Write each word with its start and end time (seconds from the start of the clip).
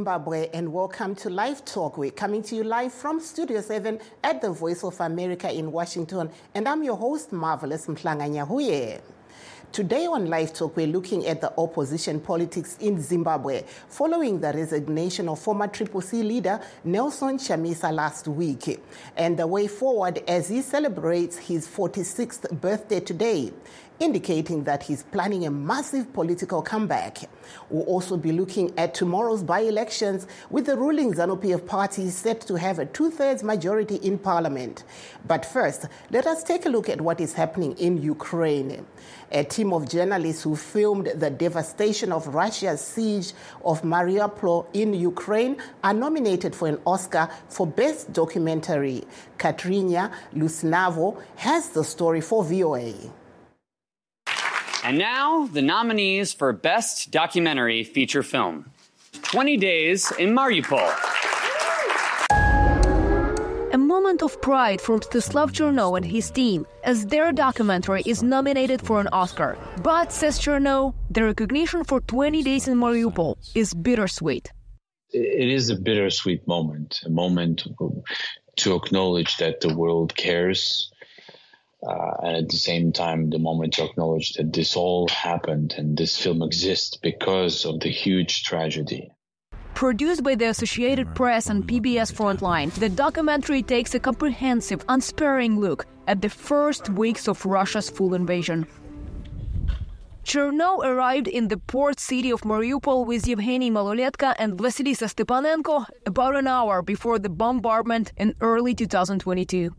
Zimbabwe, 0.00 0.48
and 0.54 0.72
welcome 0.72 1.14
to 1.14 1.28
Live 1.28 1.62
Talk. 1.66 1.98
We're 1.98 2.10
coming 2.10 2.42
to 2.44 2.56
you 2.56 2.64
live 2.64 2.90
from 2.90 3.20
Studio 3.20 3.60
7 3.60 4.00
at 4.24 4.40
the 4.40 4.50
Voice 4.50 4.82
of 4.82 4.98
America 4.98 5.52
in 5.52 5.70
Washington, 5.70 6.30
and 6.54 6.66
I'm 6.66 6.82
your 6.82 6.96
host, 6.96 7.32
Marvelous 7.32 7.86
Mhlanga 7.86 9.02
Today 9.72 10.06
on 10.06 10.24
Live 10.30 10.54
Talk, 10.54 10.74
we're 10.74 10.86
looking 10.86 11.26
at 11.26 11.42
the 11.42 11.52
opposition 11.58 12.18
politics 12.18 12.78
in 12.80 12.98
Zimbabwe 13.02 13.62
following 13.90 14.40
the 14.40 14.54
resignation 14.54 15.28
of 15.28 15.38
former 15.38 15.68
Triple 15.68 16.00
C 16.00 16.22
leader 16.22 16.62
Nelson 16.82 17.36
Chamisa 17.36 17.92
last 17.92 18.26
week, 18.26 18.80
and 19.18 19.38
the 19.38 19.46
way 19.46 19.68
forward 19.68 20.22
as 20.26 20.48
he 20.48 20.62
celebrates 20.62 21.36
his 21.36 21.68
46th 21.68 22.58
birthday 22.58 23.00
today 23.00 23.52
indicating 24.00 24.64
that 24.64 24.82
he's 24.82 25.02
planning 25.04 25.46
a 25.46 25.50
massive 25.50 26.12
political 26.14 26.62
comeback. 26.62 27.18
We'll 27.68 27.84
also 27.84 28.16
be 28.16 28.32
looking 28.32 28.72
at 28.78 28.94
tomorrow's 28.94 29.42
by 29.42 29.60
elections 29.60 30.26
with 30.48 30.66
the 30.66 30.76
ruling 30.76 31.12
ZANU 31.12 31.40
PF 31.40 31.66
party 31.66 32.08
set 32.08 32.40
to 32.42 32.56
have 32.56 32.78
a 32.78 32.86
two 32.86 33.10
thirds 33.10 33.42
majority 33.42 33.96
in 33.96 34.18
parliament. 34.18 34.84
But 35.26 35.44
first, 35.44 35.86
let 36.10 36.26
us 36.26 36.42
take 36.42 36.64
a 36.64 36.70
look 36.70 36.88
at 36.88 37.00
what 37.00 37.20
is 37.20 37.34
happening 37.34 37.76
in 37.78 38.02
Ukraine. 38.02 38.86
A 39.32 39.44
team 39.44 39.72
of 39.72 39.88
journalists 39.88 40.42
who 40.42 40.56
filmed 40.56 41.12
the 41.14 41.30
devastation 41.30 42.10
of 42.10 42.26
Russia's 42.28 42.80
siege 42.80 43.32
of 43.64 43.82
Mariupol 43.82 44.66
in 44.72 44.94
Ukraine 44.94 45.58
are 45.84 45.94
nominated 45.94 46.56
for 46.56 46.68
an 46.68 46.80
Oscar 46.86 47.28
for 47.48 47.66
Best 47.66 48.12
Documentary. 48.12 49.04
Katrina 49.36 50.10
Lisunova 50.34 51.22
has 51.36 51.68
the 51.68 51.84
story 51.84 52.22
for 52.22 52.42
VOA. 52.42 52.94
And 54.82 54.96
now, 54.96 55.46
the 55.46 55.60
nominees 55.60 56.32
for 56.32 56.54
Best 56.54 57.10
Documentary 57.10 57.84
Feature 57.84 58.22
Film 58.22 58.70
20 59.22 59.58
Days 59.58 60.10
in 60.12 60.30
Mariupol. 60.30 60.90
A 63.74 63.78
moment 63.78 64.22
of 64.22 64.40
pride 64.40 64.80
for 64.80 64.98
Mstislav 64.98 65.50
Chernov 65.52 65.98
and 65.98 66.06
his 66.06 66.30
team, 66.30 66.66
as 66.82 67.04
their 67.06 67.30
documentary 67.30 68.02
is 68.06 68.22
nominated 68.22 68.80
for 68.80 69.00
an 69.00 69.08
Oscar. 69.12 69.58
But, 69.82 70.12
says 70.12 70.40
Chernov, 70.40 70.94
the 71.10 71.24
recognition 71.24 71.84
for 71.84 72.00
20 72.00 72.42
Days 72.42 72.66
in 72.66 72.78
Mariupol 72.78 73.36
is 73.54 73.74
bittersweet. 73.74 74.50
It 75.10 75.50
is 75.50 75.68
a 75.68 75.76
bittersweet 75.76 76.48
moment, 76.48 77.00
a 77.04 77.10
moment 77.10 77.64
to 78.56 78.74
acknowledge 78.74 79.36
that 79.36 79.60
the 79.60 79.74
world 79.74 80.16
cares 80.16 80.90
uh, 81.86 82.14
and 82.22 82.36
at 82.36 82.48
the 82.48 82.56
same 82.56 82.92
time, 82.92 83.30
the 83.30 83.38
moment 83.38 83.74
to 83.74 83.84
acknowledge 83.84 84.34
that 84.34 84.52
this 84.52 84.76
all 84.76 85.08
happened 85.08 85.74
and 85.78 85.96
this 85.96 86.18
film 86.18 86.42
exists 86.42 86.96
because 86.96 87.64
of 87.64 87.80
the 87.80 87.88
huge 87.88 88.42
tragedy. 88.44 89.10
Produced 89.74 90.22
by 90.22 90.34
the 90.34 90.48
Associated 90.48 91.14
Press 91.14 91.48
and 91.48 91.66
PBS 91.66 92.12
Frontline, 92.12 92.70
the 92.74 92.88
documentary 92.90 93.62
takes 93.62 93.94
a 93.94 94.00
comprehensive, 94.00 94.84
unsparing 94.88 95.58
look 95.58 95.86
at 96.06 96.20
the 96.20 96.28
first 96.28 96.90
weeks 96.90 97.28
of 97.28 97.46
Russia's 97.46 97.88
full 97.88 98.14
invasion. 98.14 98.66
Chernov 100.24 100.84
arrived 100.84 101.28
in 101.28 101.48
the 101.48 101.56
port 101.56 101.98
city 101.98 102.30
of 102.30 102.42
Mariupol 102.42 103.06
with 103.06 103.26
Yevgeny 103.26 103.70
Maloletka 103.70 104.34
and 104.38 104.58
Vasilisa 104.58 105.08
Stepanenko 105.08 105.86
about 106.04 106.36
an 106.36 106.46
hour 106.46 106.82
before 106.82 107.18
the 107.18 107.30
bombardment 107.30 108.12
in 108.18 108.34
early 108.42 108.74
2022. 108.74 109.74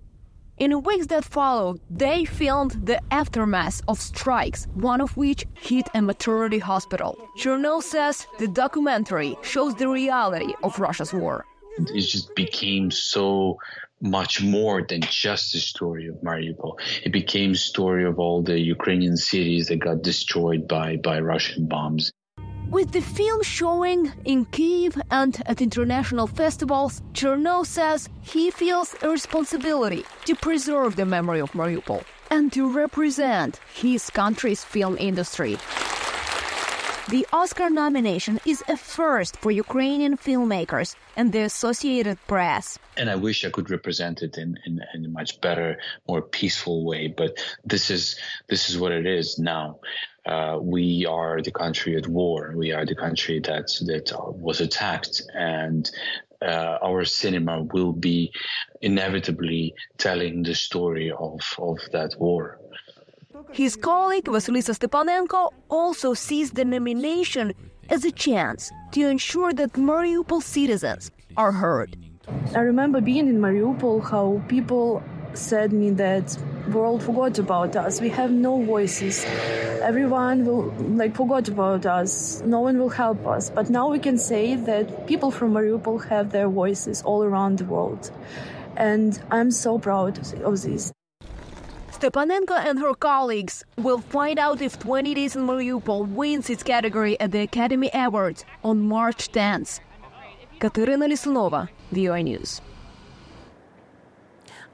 In 0.57 0.83
weeks 0.83 1.07
that 1.07 1.25
followed, 1.25 1.79
they 1.89 2.25
filmed 2.25 2.85
the 2.85 3.01
aftermath 3.11 3.81
of 3.87 3.99
strikes, 3.99 4.67
one 4.75 5.01
of 5.01 5.17
which 5.17 5.45
hit 5.55 5.87
a 5.95 6.01
maternity 6.01 6.59
hospital. 6.59 7.17
Chernov 7.37 7.83
says 7.83 8.27
the 8.37 8.47
documentary 8.47 9.35
shows 9.41 9.75
the 9.75 9.87
reality 9.87 10.53
of 10.63 10.79
Russia's 10.79 11.13
war. 11.13 11.45
It 11.77 12.01
just 12.01 12.35
became 12.35 12.91
so 12.91 13.57
much 14.01 14.41
more 14.43 14.81
than 14.81 15.01
just 15.01 15.53
the 15.53 15.59
story 15.59 16.07
of 16.07 16.15
Mariupol. 16.21 16.79
It 17.03 17.11
became 17.11 17.55
story 17.55 18.05
of 18.05 18.19
all 18.19 18.41
the 18.41 18.59
Ukrainian 18.59 19.15
cities 19.17 19.67
that 19.67 19.77
got 19.77 20.01
destroyed 20.01 20.67
by, 20.67 20.97
by 20.97 21.19
Russian 21.19 21.67
bombs. 21.67 22.11
With 22.71 22.93
the 22.93 23.01
film 23.01 23.43
showing 23.43 24.13
in 24.23 24.45
Kiev 24.45 24.95
and 25.11 25.41
at 25.45 25.61
international 25.61 26.25
festivals, 26.25 27.01
Chernov 27.11 27.65
says 27.65 28.07
he 28.21 28.49
feels 28.49 28.95
a 29.01 29.09
responsibility 29.09 30.05
to 30.23 30.35
preserve 30.35 30.95
the 30.95 31.05
memory 31.05 31.41
of 31.41 31.51
Mariupol 31.51 32.05
and 32.29 32.49
to 32.53 32.71
represent 32.71 33.59
his 33.73 34.09
country's 34.09 34.63
film 34.63 34.97
industry. 34.97 35.57
The 37.09 37.27
Oscar 37.33 37.69
nomination 37.69 38.39
is 38.45 38.63
a 38.69 38.77
first 38.77 39.35
for 39.41 39.51
Ukrainian 39.51 40.15
filmmakers 40.15 40.95
and 41.17 41.33
the 41.33 41.41
Associated 41.41 42.17
Press. 42.25 42.79
And 42.95 43.09
I 43.09 43.15
wish 43.15 43.43
I 43.43 43.49
could 43.49 43.69
represent 43.69 44.21
it 44.21 44.37
in, 44.37 44.57
in, 44.65 44.79
in, 44.93 45.03
a 45.03 45.09
much 45.09 45.41
better, 45.41 45.77
more 46.07 46.21
peaceful 46.21 46.85
way. 46.85 47.07
But 47.09 47.37
this 47.65 47.89
is 47.89 48.17
this 48.47 48.69
is 48.69 48.77
what 48.77 48.93
it 48.93 49.05
is 49.05 49.37
now. 49.37 49.81
Uh, 50.25 50.59
we 50.61 51.05
are 51.05 51.41
the 51.41 51.51
country 51.51 51.97
at 51.97 52.07
war. 52.07 52.53
We 52.55 52.71
are 52.71 52.85
the 52.85 52.95
country 52.95 53.39
that 53.39 53.67
that 53.87 54.11
was 54.37 54.61
attacked, 54.61 55.21
and 55.33 55.89
uh, 56.41 56.77
our 56.83 57.05
cinema 57.05 57.63
will 57.73 57.91
be 57.91 58.31
inevitably 58.81 59.73
telling 59.97 60.43
the 60.43 60.53
story 60.53 61.11
of 61.11 61.41
of 61.57 61.79
that 61.91 62.15
war. 62.19 62.59
His 63.51 63.75
colleague 63.75 64.25
Vasilisa 64.25 64.73
Stepanenko 64.77 65.51
also 65.69 66.13
sees 66.13 66.51
the 66.51 66.65
nomination 66.65 67.53
as 67.89 68.05
a 68.05 68.11
chance 68.11 68.71
to 68.91 69.07
ensure 69.07 69.53
that 69.53 69.73
Mariupol 69.73 70.41
citizens 70.41 71.11
are 71.35 71.51
heard. 71.51 71.97
I 72.55 72.59
remember 72.59 73.01
being 73.01 73.27
in 73.27 73.39
Mariupol, 73.39 74.09
how 74.09 74.41
people 74.47 75.03
said 75.33 75.73
me 75.73 75.89
that 75.91 76.37
world 76.69 77.03
forgot 77.03 77.39
about 77.39 77.75
us. 77.75 78.01
We 78.01 78.09
have 78.09 78.31
no 78.31 78.61
voices. 78.61 79.25
Everyone 79.81 80.45
will 80.45 80.71
like 80.95 81.15
forgot 81.15 81.47
about 81.47 81.85
us. 81.85 82.41
No 82.45 82.59
one 82.59 82.77
will 82.77 82.89
help 82.89 83.25
us. 83.25 83.49
But 83.49 83.69
now 83.69 83.89
we 83.89 83.99
can 83.99 84.17
say 84.17 84.55
that 84.55 85.07
people 85.07 85.31
from 85.31 85.53
Mariupol 85.53 86.07
have 86.09 86.31
their 86.31 86.49
voices 86.49 87.01
all 87.03 87.23
around 87.23 87.57
the 87.59 87.65
world. 87.65 88.11
And 88.77 89.19
I'm 89.31 89.51
so 89.51 89.79
proud 89.79 90.17
of 90.43 90.61
this. 90.61 90.91
Stepanenko 91.91 92.57
and 92.57 92.79
her 92.79 92.95
colleagues 92.95 93.63
will 93.77 93.99
find 93.99 94.39
out 94.39 94.61
if 94.61 94.79
20 94.79 95.13
Days 95.13 95.35
in 95.35 95.45
Mariupol 95.45 96.07
wins 96.07 96.49
its 96.49 96.63
category 96.63 97.19
at 97.19 97.31
the 97.31 97.41
Academy 97.41 97.91
Awards 97.93 98.43
on 98.63 98.81
March 98.81 99.31
10th. 99.31 99.79
Katerina 100.59 101.07
Lisunova, 101.07 101.69
VOA 101.91 102.23
News. 102.23 102.61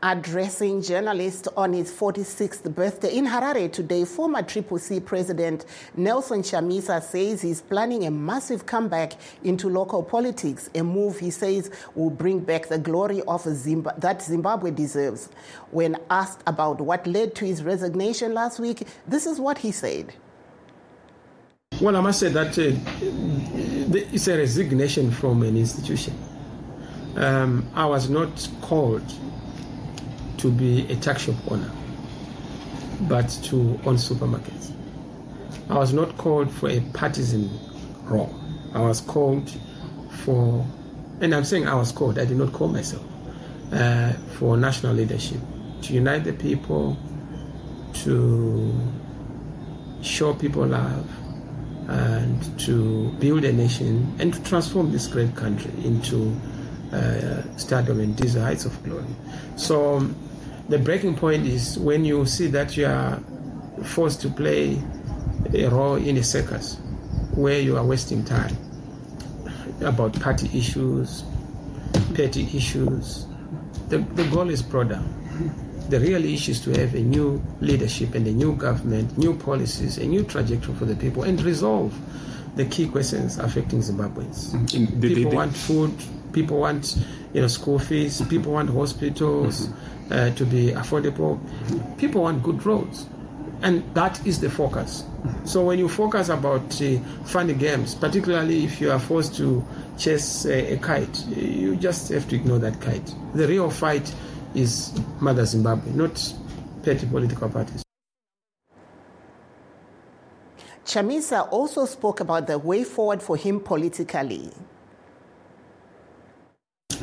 Addressing 0.03 0.83
journalists 0.83 1.47
on 1.57 1.73
his 1.73 1.91
46th 1.91 2.75
birthday 2.75 3.17
in 3.17 3.25
Harare 3.25 3.71
today, 3.71 4.05
former 4.05 4.43
Triple 4.43 4.77
C 4.77 4.99
president 4.99 5.65
Nelson 5.95 6.43
Chamisa 6.43 7.01
says 7.01 7.41
he's 7.41 7.61
planning 7.61 8.05
a 8.05 8.11
massive 8.11 8.67
comeback 8.67 9.13
into 9.43 9.67
local 9.67 10.03
politics, 10.03 10.69
a 10.75 10.83
move 10.83 11.17
he 11.17 11.31
says 11.31 11.71
will 11.95 12.11
bring 12.11 12.39
back 12.41 12.67
the 12.67 12.77
glory 12.77 13.21
of 13.21 13.43
Zimb- 13.45 13.99
that 13.99 14.21
Zimbabwe 14.21 14.69
deserves. 14.69 15.29
When 15.71 15.97
asked 16.11 16.43
about 16.45 16.79
what 16.79 17.07
led 17.07 17.33
to 17.33 17.45
his 17.45 17.63
resignation 17.63 18.35
last 18.35 18.59
week, 18.59 18.87
this 19.07 19.25
is 19.25 19.39
what 19.39 19.57
he 19.57 19.71
said. 19.71 20.13
Well, 21.81 21.95
I 21.95 22.01
must 22.01 22.19
say 22.19 22.29
that 22.29 22.49
uh, 22.59 22.77
it's 24.13 24.27
a 24.27 24.37
resignation 24.37 25.09
from 25.09 25.41
an 25.41 25.57
institution. 25.57 26.13
Um, 27.15 27.67
I 27.73 27.87
was 27.87 28.11
not 28.11 28.47
called 28.61 29.03
to 30.37 30.51
be 30.51 30.85
a 30.91 30.95
tuck 30.97 31.19
shop 31.19 31.35
owner, 31.49 31.71
but 33.01 33.27
to 33.43 33.79
own 33.85 33.95
supermarkets. 33.95 34.71
I 35.69 35.77
was 35.77 35.93
not 35.93 36.17
called 36.17 36.51
for 36.51 36.69
a 36.69 36.79
partisan 36.93 37.49
role. 38.03 38.33
I 38.73 38.81
was 38.81 39.01
called 39.01 39.51
for, 40.23 40.65
and 41.21 41.33
I'm 41.35 41.43
saying 41.43 41.67
I 41.67 41.75
was 41.75 41.91
called, 41.91 42.17
I 42.19 42.25
did 42.25 42.37
not 42.37 42.53
call 42.53 42.67
myself, 42.69 43.03
uh, 43.71 44.13
for 44.37 44.57
national 44.57 44.93
leadership, 44.93 45.39
to 45.83 45.93
unite 45.93 46.23
the 46.23 46.33
people, 46.33 46.97
to 47.93 48.73
show 50.01 50.33
people 50.33 50.65
love, 50.65 51.09
and 51.87 52.59
to 52.59 53.09
build 53.13 53.45
a 53.45 53.53
nation 53.53 54.13
and 54.19 54.33
to 54.33 54.43
transform 54.43 54.91
this 54.91 55.07
great 55.07 55.35
country 55.35 55.71
into 55.85 56.35
uh, 56.91 57.41
stardom 57.57 57.99
and 57.99 58.17
these 58.17 58.35
heights 58.35 58.65
of 58.65 58.83
glory. 58.83 59.05
So 59.55 59.99
the 60.69 60.77
breaking 60.79 61.15
point 61.15 61.45
is 61.45 61.77
when 61.79 62.05
you 62.05 62.25
see 62.25 62.47
that 62.47 62.75
you 62.77 62.85
are 62.85 63.19
forced 63.83 64.21
to 64.21 64.29
play 64.29 64.81
a 65.53 65.67
role 65.67 65.95
in 65.95 66.17
a 66.17 66.23
circus 66.23 66.77
where 67.35 67.59
you 67.59 67.77
are 67.77 67.85
wasting 67.85 68.23
time 68.25 68.55
about 69.81 70.19
party 70.19 70.49
issues, 70.57 71.23
petty 72.15 72.43
issues. 72.55 73.25
The, 73.89 73.99
the 73.99 74.23
goal 74.29 74.49
is 74.49 74.61
broader. 74.61 75.01
The 75.89 75.99
real 75.99 76.25
issue 76.25 76.51
is 76.51 76.61
to 76.61 76.71
have 76.79 76.95
a 76.95 76.99
new 76.99 77.41
leadership 77.61 78.15
and 78.15 78.27
a 78.27 78.31
new 78.31 78.55
government, 78.55 79.17
new 79.17 79.35
policies, 79.35 79.97
a 79.97 80.05
new 80.05 80.23
trajectory 80.23 80.73
for 80.75 80.85
the 80.85 80.95
people, 80.95 81.23
and 81.23 81.41
resolve 81.43 81.93
the 82.55 82.65
key 82.65 82.87
questions 82.89 83.37
affecting 83.37 83.79
Zimbabweans. 83.79 84.49
Mm, 84.51 84.69
the- 84.99 85.07
the- 85.07 85.15
people 85.15 85.31
the- 85.31 85.37
want 85.37 85.55
food, 85.55 85.93
people 86.37 86.59
want 86.59 86.95
you 87.33 87.41
know 87.41 87.47
school 87.47 87.79
fees, 87.79 88.21
people 88.29 88.53
want 88.53 88.69
hospitals 88.69 89.69
uh, 90.11 90.29
to 90.35 90.45
be 90.45 90.71
affordable, 90.71 91.39
people 91.97 92.21
want 92.21 92.43
good 92.43 92.63
roads, 92.63 93.07
and 93.63 93.83
that 93.95 94.25
is 94.27 94.39
the 94.39 94.49
focus. 94.49 95.03
So 95.45 95.63
when 95.65 95.79
you 95.79 95.89
focus 95.89 96.29
about 96.29 96.79
uh, 96.79 96.99
funny 97.25 97.55
games, 97.55 97.95
particularly 97.95 98.65
if 98.65 98.79
you 98.79 98.91
are 98.91 98.99
forced 98.99 99.35
to 99.37 99.65
chase 99.97 100.45
a, 100.45 100.73
a 100.73 100.77
kite, 100.77 101.25
you 101.27 101.75
just 101.75 102.09
have 102.09 102.29
to 102.29 102.35
ignore 102.35 102.59
that 102.59 102.79
kite. 102.81 103.15
The 103.33 103.47
real 103.47 103.71
fight 103.71 104.13
is 104.53 104.93
Mother 105.19 105.45
Zimbabwe, 105.45 105.91
not 105.93 106.33
petty 106.83 107.07
political 107.07 107.49
parties. 107.49 107.83
Chamisa 110.85 111.51
also 111.51 111.85
spoke 111.85 112.19
about 112.21 112.45
the 112.47 112.59
way 112.59 112.83
forward 112.83 113.21
for 113.21 113.35
him 113.35 113.59
politically. 113.59 114.51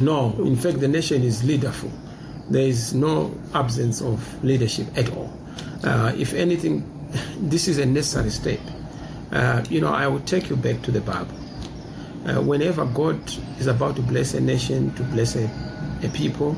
No, 0.01 0.33
in 0.39 0.57
fact, 0.57 0.81
the 0.81 0.89
nation 0.89 1.23
is 1.23 1.45
leaderful. 1.45 1.91
There 2.51 2.67
is 2.67 2.95
no 2.95 3.33
absence 3.55 4.03
of 4.03 4.45
leadership 4.45 4.87
at 4.97 5.11
all. 5.13 5.33
Uh, 5.85 6.13
if 6.17 6.35
anything, 6.35 6.85
this 7.39 7.69
is 7.69 7.79
a 7.79 7.87
necessary 7.87 8.31
step. 8.31 8.61
Uh, 9.31 9.65
you 9.71 9.81
know, 9.81 9.93
I 9.93 10.07
will 10.07 10.21
take 10.21 10.51
you 10.51 10.57
back 10.57 10.83
to 10.83 10.91
the 10.91 11.01
Bible. 11.01 11.35
Uh, 12.27 12.41
whenever 12.41 12.85
God 12.87 13.21
is 13.59 13.67
about 13.67 13.97
to 13.97 14.03
bless 14.03 14.35
a 14.35 14.41
nation, 14.41 14.93
to 14.95 15.03
bless 15.05 15.37
a, 15.37 15.51
a 16.03 16.09
people, 16.09 16.57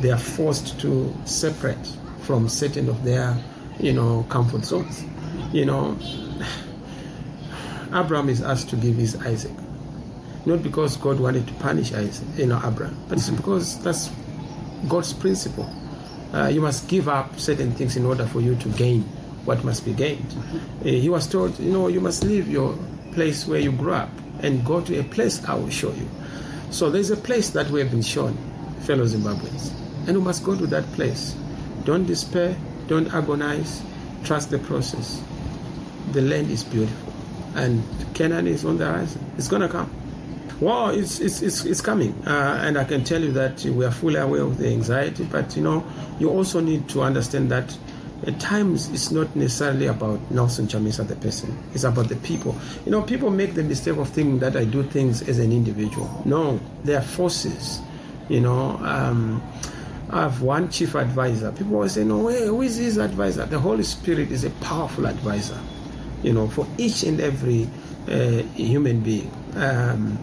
they 0.00 0.10
are 0.10 0.18
forced 0.18 0.78
to 0.80 1.14
separate 1.24 1.86
from 2.22 2.48
certain 2.48 2.88
of 2.88 3.04
their, 3.04 3.36
you 3.78 3.92
know, 3.92 4.26
comfort 4.28 4.64
zones. 4.64 5.04
You 5.52 5.64
know, 5.66 5.96
Abraham 7.94 8.28
is 8.28 8.42
asked 8.42 8.70
to 8.70 8.76
give 8.76 8.96
his 8.96 9.16
Isaac 9.24 9.52
not 10.46 10.62
because 10.62 10.96
God 10.96 11.20
wanted 11.20 11.46
to 11.46 11.54
punish 11.54 11.92
you 11.92 12.46
know, 12.46 12.60
Abraham, 12.64 12.96
but 13.08 13.18
it's 13.18 13.30
because 13.30 13.82
that's 13.82 14.10
God's 14.88 15.12
principle. 15.12 15.68
Uh, 16.32 16.48
you 16.48 16.60
must 16.60 16.88
give 16.88 17.08
up 17.08 17.38
certain 17.38 17.72
things 17.72 17.96
in 17.96 18.04
order 18.04 18.26
for 18.26 18.40
you 18.40 18.56
to 18.56 18.68
gain 18.70 19.02
what 19.44 19.62
must 19.64 19.84
be 19.84 19.92
gained. 19.92 20.34
Uh, 20.80 20.84
he 20.84 21.08
was 21.08 21.26
told, 21.26 21.58
you 21.58 21.70
know, 21.70 21.88
you 21.88 22.00
must 22.00 22.24
leave 22.24 22.48
your 22.48 22.76
place 23.12 23.46
where 23.46 23.60
you 23.60 23.72
grew 23.72 23.92
up 23.92 24.10
and 24.42 24.64
go 24.64 24.80
to 24.80 24.98
a 24.98 25.04
place 25.04 25.42
I 25.44 25.54
will 25.54 25.70
show 25.70 25.92
you. 25.92 26.08
So 26.70 26.90
there's 26.90 27.10
a 27.10 27.16
place 27.16 27.50
that 27.50 27.70
we 27.70 27.80
have 27.80 27.90
been 27.90 28.02
shown, 28.02 28.36
fellow 28.80 29.04
Zimbabweans, 29.04 29.72
and 30.08 30.18
we 30.18 30.22
must 30.24 30.44
go 30.44 30.56
to 30.56 30.66
that 30.66 30.84
place. 30.92 31.36
Don't 31.84 32.04
despair, 32.06 32.56
don't 32.88 33.12
agonize, 33.14 33.82
trust 34.24 34.50
the 34.50 34.58
process. 34.58 35.22
The 36.12 36.22
land 36.22 36.50
is 36.50 36.64
beautiful, 36.64 37.12
and 37.54 37.82
Canaan 38.14 38.46
is 38.46 38.64
on 38.64 38.78
the 38.78 38.86
horizon. 38.86 39.24
It's 39.38 39.48
going 39.48 39.62
to 39.62 39.68
come. 39.68 39.90
Well, 40.60 40.90
it's 40.90 41.18
it's 41.20 41.42
it's, 41.42 41.80
coming, 41.80 42.14
uh, 42.26 42.60
and 42.62 42.78
I 42.78 42.84
can 42.84 43.02
tell 43.02 43.20
you 43.20 43.32
that 43.32 43.64
we 43.64 43.84
are 43.84 43.90
fully 43.90 44.16
aware 44.16 44.42
of 44.42 44.58
the 44.58 44.68
anxiety. 44.68 45.24
But 45.24 45.56
you 45.56 45.62
know, 45.62 45.84
you 46.20 46.30
also 46.30 46.60
need 46.60 46.88
to 46.90 47.02
understand 47.02 47.50
that 47.50 47.76
at 48.26 48.38
times 48.38 48.88
it's 48.90 49.10
not 49.10 49.34
necessarily 49.34 49.86
about 49.86 50.20
Nelson 50.30 50.66
Chamisa 50.68 51.06
the 51.06 51.16
person; 51.16 51.58
it's 51.74 51.84
about 51.84 52.08
the 52.08 52.16
people. 52.16 52.56
You 52.84 52.92
know, 52.92 53.02
people 53.02 53.30
make 53.30 53.54
the 53.54 53.64
mistake 53.64 53.96
of 53.96 54.08
thinking 54.08 54.38
that 54.38 54.56
I 54.56 54.64
do 54.64 54.84
things 54.84 55.22
as 55.28 55.40
an 55.40 55.50
individual. 55.50 56.22
No, 56.24 56.60
they 56.84 56.94
are 56.94 57.02
forces. 57.02 57.80
You 58.28 58.40
know. 58.40 58.78
Um, 58.82 59.42
I 60.10 60.20
have 60.20 60.42
one 60.42 60.68
chief 60.68 60.94
advisor. 60.94 61.50
People 61.50 61.74
always 61.74 61.92
say, 61.92 62.04
"No, 62.04 62.28
hey, 62.28 62.46
who 62.46 62.62
is 62.62 62.76
his 62.76 62.98
advisor?" 62.98 63.46
The 63.46 63.58
Holy 63.58 63.82
Spirit 63.82 64.30
is 64.30 64.44
a 64.44 64.50
powerful 64.50 65.06
advisor 65.06 65.58
you 66.24 66.32
know, 66.32 66.48
for 66.48 66.66
each 66.78 67.04
and 67.04 67.20
every 67.20 67.68
uh, 68.08 68.42
human 68.56 69.00
being. 69.00 69.30
Um, 69.54 70.18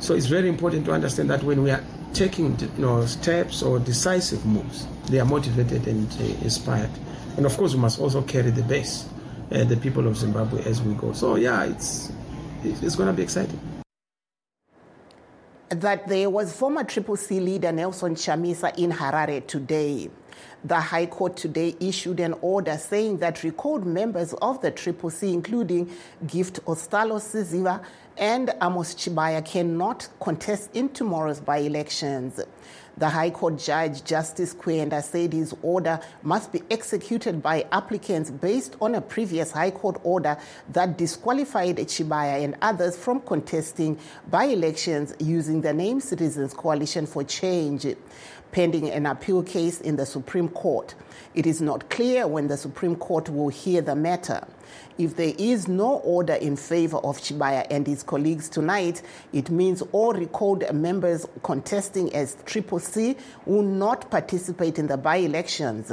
so 0.00 0.14
it's 0.14 0.26
very 0.26 0.48
important 0.48 0.84
to 0.86 0.92
understand 0.92 1.30
that 1.30 1.42
when 1.42 1.62
we 1.62 1.70
are 1.70 1.82
taking, 2.12 2.58
you 2.58 2.68
know, 2.78 3.04
steps 3.06 3.62
or 3.62 3.78
decisive 3.78 4.44
moves, 4.46 4.86
they 5.08 5.20
are 5.20 5.24
motivated 5.24 5.86
and 5.86 6.10
uh, 6.12 6.24
inspired. 6.44 6.90
And 7.36 7.46
of 7.46 7.56
course, 7.56 7.74
we 7.74 7.80
must 7.80 8.00
also 8.00 8.22
carry 8.22 8.50
the 8.50 8.62
base, 8.62 9.08
uh, 9.52 9.64
the 9.64 9.76
people 9.76 10.06
of 10.06 10.16
Zimbabwe 10.16 10.62
as 10.64 10.80
we 10.82 10.94
go. 10.94 11.12
So 11.12 11.36
yeah, 11.36 11.64
it's 11.64 12.12
it's 12.64 12.96
going 12.96 13.08
to 13.08 13.12
be 13.12 13.22
exciting. 13.22 13.60
that 15.70 16.06
there 16.06 16.30
was 16.30 16.52
former 16.52 16.84
Triple 16.84 17.16
C 17.16 17.40
leader 17.40 17.72
Nelson 17.72 18.14
Chamisa 18.14 18.76
in 18.78 18.92
Harare 18.92 19.44
today. 19.46 20.08
The 20.64 20.78
High 20.80 21.06
Court 21.06 21.36
today 21.36 21.74
issued 21.80 22.20
an 22.20 22.34
order 22.40 22.76
saying 22.76 23.18
that 23.18 23.42
recalled 23.42 23.84
members 23.84 24.32
of 24.34 24.60
the 24.62 24.70
Triple 24.70 25.10
C, 25.10 25.32
including 25.32 25.90
Gift 26.26 26.64
Ostallos 26.66 27.24
Siziba 27.24 27.84
and 28.18 28.50
Amos 28.62 28.94
Chibaya, 28.94 29.44
cannot 29.44 30.08
contest 30.20 30.70
in 30.74 30.88
tomorrow's 30.88 31.40
by 31.40 31.58
elections. 31.58 32.40
The 32.98 33.10
High 33.10 33.28
Court 33.28 33.58
Judge 33.58 34.02
Justice 34.04 34.54
Kwenda 34.54 35.02
said 35.02 35.34
his 35.34 35.54
order 35.60 36.00
must 36.22 36.50
be 36.50 36.62
executed 36.70 37.42
by 37.42 37.66
applicants 37.70 38.30
based 38.30 38.74
on 38.80 38.94
a 38.94 39.02
previous 39.02 39.52
High 39.52 39.70
Court 39.70 40.00
order 40.02 40.38
that 40.72 40.96
disqualified 40.96 41.76
Chibaya 41.76 42.42
and 42.42 42.56
others 42.62 42.96
from 42.96 43.20
contesting 43.20 43.98
by 44.30 44.44
elections 44.44 45.14
using 45.18 45.60
the 45.60 45.74
name 45.74 46.00
Citizens 46.00 46.54
Coalition 46.54 47.06
for 47.06 47.22
Change 47.22 47.86
pending 48.52 48.88
an 48.90 49.04
appeal 49.04 49.42
case 49.42 49.82
in 49.82 49.96
the 49.96 50.06
Supreme 50.06 50.48
Court. 50.48 50.94
It 51.34 51.46
is 51.46 51.60
not 51.60 51.90
clear 51.90 52.26
when 52.26 52.48
the 52.48 52.56
Supreme 52.56 52.96
Court 52.96 53.28
will 53.28 53.50
hear 53.50 53.82
the 53.82 53.94
matter. 53.94 54.46
If 54.98 55.16
there 55.16 55.34
is 55.38 55.68
no 55.68 55.98
order 55.98 56.34
in 56.34 56.56
favor 56.56 56.98
of 56.98 57.18
Chibaya 57.18 57.66
and 57.70 57.86
his 57.86 58.02
colleagues 58.02 58.48
tonight, 58.48 59.02
it 59.32 59.50
means 59.50 59.82
all 59.92 60.12
recalled 60.12 60.72
members 60.74 61.26
contesting 61.42 62.14
as 62.14 62.36
Triple 62.46 62.78
C 62.78 63.16
will 63.44 63.62
not 63.62 64.10
participate 64.10 64.78
in 64.78 64.86
the 64.86 64.96
by 64.96 65.16
elections. 65.16 65.92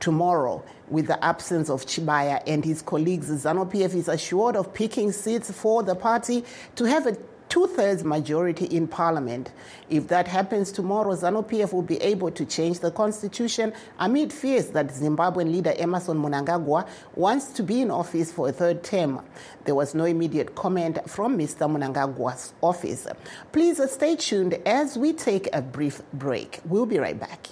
Tomorrow, 0.00 0.62
with 0.88 1.06
the 1.06 1.24
absence 1.24 1.70
of 1.70 1.86
Chibaya 1.86 2.42
and 2.46 2.64
his 2.64 2.82
colleagues, 2.82 3.30
ZANU 3.30 3.70
PF 3.70 3.94
is 3.94 4.08
assured 4.08 4.56
of 4.56 4.74
picking 4.74 5.12
seats 5.12 5.50
for 5.50 5.82
the 5.82 5.94
party 5.94 6.44
to 6.76 6.84
have 6.84 7.06
a 7.06 7.16
two 7.54 7.68
thirds 7.68 8.02
majority 8.02 8.64
in 8.64 8.88
parliament. 8.88 9.52
If 9.88 10.08
that 10.08 10.26
happens 10.26 10.72
tomorrow, 10.72 11.14
ZANU 11.14 11.48
PF 11.48 11.72
will 11.72 11.82
be 11.82 11.98
able 11.98 12.32
to 12.32 12.44
change 12.44 12.80
the 12.80 12.90
constitution 12.90 13.72
amid 14.00 14.32
fears 14.32 14.70
that 14.70 14.88
Zimbabwean 14.88 15.52
leader 15.52 15.72
Emmerson 15.78 16.20
Mnangagwa 16.20 16.88
wants 17.14 17.52
to 17.52 17.62
be 17.62 17.80
in 17.80 17.92
office 17.92 18.32
for 18.32 18.48
a 18.48 18.52
third 18.52 18.82
term. 18.82 19.20
There 19.66 19.76
was 19.76 19.94
no 19.94 20.04
immediate 20.04 20.56
comment 20.56 21.08
from 21.08 21.38
Mr. 21.38 21.70
Mnangagwa's 21.70 22.54
office. 22.60 23.06
Please 23.52 23.80
stay 23.88 24.16
tuned 24.16 24.54
as 24.66 24.98
we 24.98 25.12
take 25.12 25.48
a 25.52 25.62
brief 25.62 26.02
break. 26.12 26.58
We'll 26.64 26.86
be 26.86 26.98
right 26.98 27.20
back. 27.20 27.46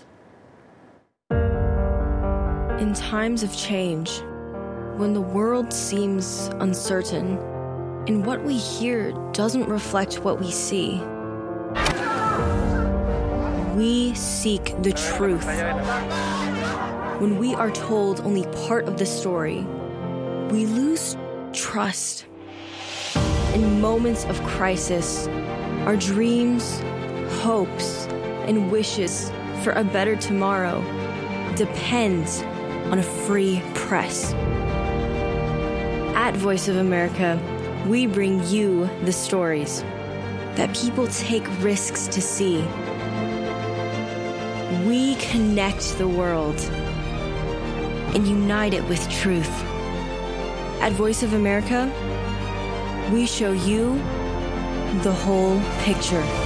In 2.81 2.93
times 2.93 3.45
of 3.45 3.57
change, 3.57 4.21
when 4.97 5.13
the 5.13 5.21
world 5.21 5.73
seems 5.73 6.51
uncertain, 6.59 7.39
and 8.09 8.27
what 8.27 8.43
we 8.43 8.57
hear 8.57 9.13
doesn't 9.33 9.69
reflect 9.69 10.25
what 10.25 10.41
we 10.41 10.51
see. 10.51 11.01
We 13.77 14.15
seek 14.15 14.75
the 14.83 14.93
truth. 14.93 15.47
When 17.21 17.39
we 17.39 17.55
are 17.55 17.71
told 17.71 18.21
only 18.23 18.45
part 18.67 18.89
of 18.89 18.99
the 18.99 19.07
story, 19.07 19.63
we 20.51 20.67
lose 20.67 21.17
trust. 21.53 22.27
In 23.55 23.81
moments 23.81 24.25
of 24.25 24.43
crisis, 24.43 25.29
our 25.87 25.97
dreams, 25.97 26.81
hopes, 27.43 28.07
and 28.47 28.73
wishes 28.73 29.31
for 29.63 29.73
a 29.73 29.85
better 29.85 30.17
tomorrow 30.17 30.81
depends 31.55 32.43
on 32.91 32.99
a 32.99 33.03
free 33.03 33.63
press. 33.75 34.33
At 36.15 36.35
Voice 36.35 36.69
of 36.69 36.77
America, 36.77 37.39
we 37.87 38.07
bring 38.07 38.45
you 38.47 38.89
the 39.05 39.13
stories 39.13 39.83
that 40.55 40.75
people 40.75 41.07
take 41.09 41.45
risks 41.63 42.07
to 42.09 42.21
see. 42.21 42.59
We 44.87 45.17
connect 45.17 45.99
the 45.99 46.07
world 46.07 46.59
and 48.15 48.27
unite 48.27 48.75
it 48.75 48.87
with 48.89 49.09
truth. 49.09 49.51
At 50.81 50.93
Voice 50.93 51.23
of 51.23 51.33
America, 51.33 51.91
we 53.13 53.27
show 53.27 53.53
you 53.53 53.95
the 55.03 55.13
whole 55.13 55.61
picture. 55.81 56.42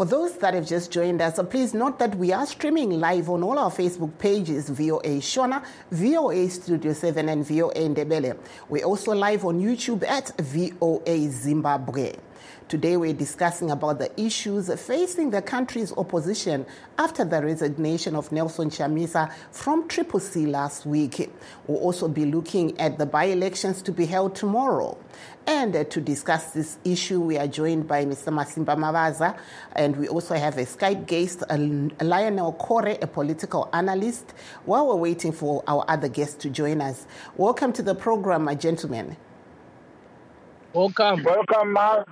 For 0.00 0.06
those 0.06 0.32
that 0.38 0.54
have 0.54 0.66
just 0.66 0.90
joined 0.90 1.20
us, 1.20 1.38
please 1.50 1.74
note 1.74 1.98
that 1.98 2.14
we 2.14 2.32
are 2.32 2.46
streaming 2.46 2.98
live 2.98 3.28
on 3.28 3.42
all 3.42 3.58
our 3.58 3.70
Facebook 3.70 4.16
pages 4.18 4.70
VOA 4.70 5.20
Shona, 5.20 5.62
VOA 5.90 6.48
Studio 6.48 6.94
7, 6.94 7.28
and 7.28 7.46
VOA 7.46 7.74
Ndebele. 7.74 8.34
We're 8.70 8.86
also 8.86 9.12
live 9.12 9.44
on 9.44 9.60
YouTube 9.60 10.02
at 10.08 10.32
VOA 10.40 11.28
Zimbabwe. 11.28 12.14
Today 12.70 12.96
we're 12.96 13.12
discussing 13.12 13.72
about 13.72 13.98
the 13.98 14.12
issues 14.16 14.72
facing 14.80 15.30
the 15.30 15.42
country's 15.42 15.92
opposition 15.96 16.64
after 16.98 17.24
the 17.24 17.42
resignation 17.42 18.14
of 18.14 18.30
Nelson 18.30 18.70
Chamisa 18.70 19.34
from 19.50 19.88
Triple 19.88 20.20
C 20.20 20.46
last 20.46 20.86
week. 20.86 21.32
We'll 21.66 21.78
also 21.78 22.06
be 22.06 22.26
looking 22.26 22.78
at 22.78 22.96
the 22.96 23.06
by-elections 23.06 23.82
to 23.82 23.90
be 23.90 24.06
held 24.06 24.36
tomorrow. 24.36 24.96
And 25.48 25.74
uh, 25.74 25.82
to 25.82 26.00
discuss 26.00 26.52
this 26.52 26.78
issue, 26.84 27.20
we 27.20 27.38
are 27.38 27.48
joined 27.48 27.88
by 27.88 28.04
Mr. 28.04 28.32
Masimba 28.32 28.76
Mavaza, 28.76 29.36
and 29.72 29.96
we 29.96 30.06
also 30.06 30.36
have 30.36 30.56
a 30.56 30.64
Skype 30.64 31.08
guest, 31.08 31.42
uh, 31.50 31.56
Lionel 32.00 32.52
Kore, 32.52 32.96
a 33.02 33.06
political 33.08 33.68
analyst, 33.72 34.32
while 34.64 34.86
we're 34.86 34.94
waiting 34.94 35.32
for 35.32 35.64
our 35.66 35.84
other 35.88 36.08
guests 36.08 36.36
to 36.36 36.48
join 36.48 36.80
us. 36.80 37.04
Welcome 37.36 37.72
to 37.72 37.82
the 37.82 37.96
program, 37.96 38.44
my 38.44 38.54
gentlemen. 38.54 39.16
Welcome. 40.72 41.24
Welcome, 41.24 41.72
Mark. 41.72 42.06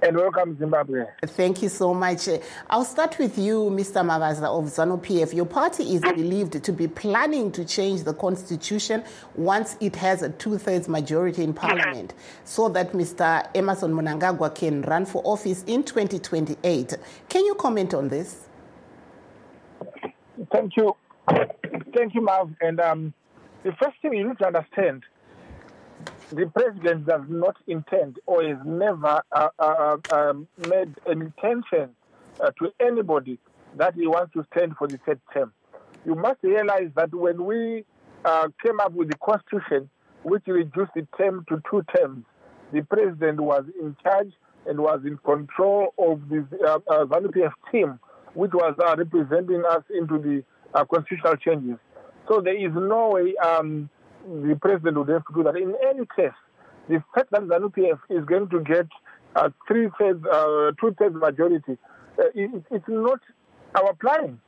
And 0.00 0.16
welcome, 0.16 0.56
Zimbabwe. 0.56 1.06
Thank 1.26 1.60
you 1.60 1.68
so 1.68 1.92
much. 1.92 2.28
I'll 2.70 2.84
start 2.84 3.18
with 3.18 3.36
you, 3.36 3.68
Mr. 3.70 4.04
Mavaza 4.04 4.44
of 4.44 4.66
ZANU 4.66 5.00
PF. 5.02 5.34
Your 5.34 5.44
party 5.44 5.94
is 5.94 6.00
believed 6.02 6.62
to 6.62 6.72
be 6.72 6.86
planning 6.86 7.50
to 7.50 7.64
change 7.64 8.04
the 8.04 8.14
constitution 8.14 9.02
once 9.34 9.76
it 9.80 9.96
has 9.96 10.22
a 10.22 10.30
two 10.30 10.56
thirds 10.56 10.88
majority 10.88 11.42
in 11.42 11.52
parliament 11.52 12.14
so 12.44 12.68
that 12.68 12.92
Mr. 12.92 13.44
Emmerson 13.56 13.92
Mnangagwa 13.92 14.54
can 14.54 14.82
run 14.82 15.04
for 15.04 15.20
office 15.24 15.64
in 15.66 15.82
2028. 15.82 16.96
Can 17.28 17.44
you 17.44 17.56
comment 17.56 17.92
on 17.92 18.08
this? 18.08 18.46
Thank 20.52 20.76
you. 20.76 20.94
Thank 21.92 22.14
you, 22.14 22.20
Marv. 22.20 22.54
And 22.60 22.78
um, 22.78 23.14
the 23.64 23.72
first 23.72 23.96
thing 24.00 24.12
you 24.12 24.28
need 24.28 24.38
to 24.38 24.46
understand 24.46 25.02
the 26.30 26.46
president 26.46 27.06
does 27.06 27.22
not 27.28 27.56
intend 27.66 28.18
or 28.26 28.42
has 28.42 28.58
never 28.64 29.22
uh, 29.32 29.48
uh, 29.58 29.96
uh, 30.10 30.34
made 30.68 30.94
an 31.06 31.22
intention 31.22 31.90
uh, 32.40 32.50
to 32.58 32.70
anybody 32.80 33.38
that 33.76 33.94
he 33.94 34.06
wants 34.06 34.32
to 34.34 34.44
stand 34.52 34.76
for 34.76 34.86
the 34.86 34.98
third 35.06 35.20
term. 35.32 35.52
You 36.04 36.14
must 36.14 36.42
realize 36.42 36.90
that 36.96 37.14
when 37.14 37.44
we 37.44 37.84
uh, 38.24 38.48
came 38.62 38.78
up 38.80 38.92
with 38.92 39.08
the 39.08 39.16
constitution, 39.18 39.88
which 40.22 40.42
reduced 40.46 40.92
the 40.94 41.06
term 41.16 41.44
to 41.48 41.62
two 41.70 41.82
terms, 41.96 42.24
the 42.72 42.82
president 42.82 43.40
was 43.40 43.64
in 43.80 43.96
charge 44.02 44.32
and 44.66 44.78
was 44.78 45.00
in 45.06 45.16
control 45.18 45.94
of 45.98 46.28
the 46.28 46.46
uh, 46.66 46.78
uh, 46.92 47.04
ZANU-PF 47.06 47.52
team, 47.72 47.98
which 48.34 48.52
was 48.52 48.74
representing 48.98 49.64
us 49.70 49.82
into 49.94 50.18
the 50.18 50.44
constitutional 50.90 51.36
changes. 51.36 51.78
So 52.28 52.42
there 52.42 52.56
is 52.56 52.72
no 52.74 53.10
way. 53.10 53.34
Um, 53.36 53.88
the 54.26 54.58
president 54.60 54.96
would 54.98 55.08
have 55.08 55.24
to 55.26 55.34
do 55.34 55.42
that. 55.44 55.56
In 55.56 55.74
any 55.88 56.06
case, 56.16 56.36
the 56.88 57.02
fact 57.14 57.30
that 57.30 57.42
ZANU 57.42 57.72
PF 57.74 57.98
is 58.08 58.24
going 58.24 58.48
to 58.48 58.60
get 58.60 58.86
a 59.36 59.52
three 59.66 59.86
uh, 59.86 60.72
two 60.80 60.94
thirds 60.98 61.14
majority, 61.14 61.78
uh, 62.18 62.24
it, 62.34 62.50
it's 62.70 62.88
not 62.88 63.20
our 63.74 63.94
plan. 63.94 64.40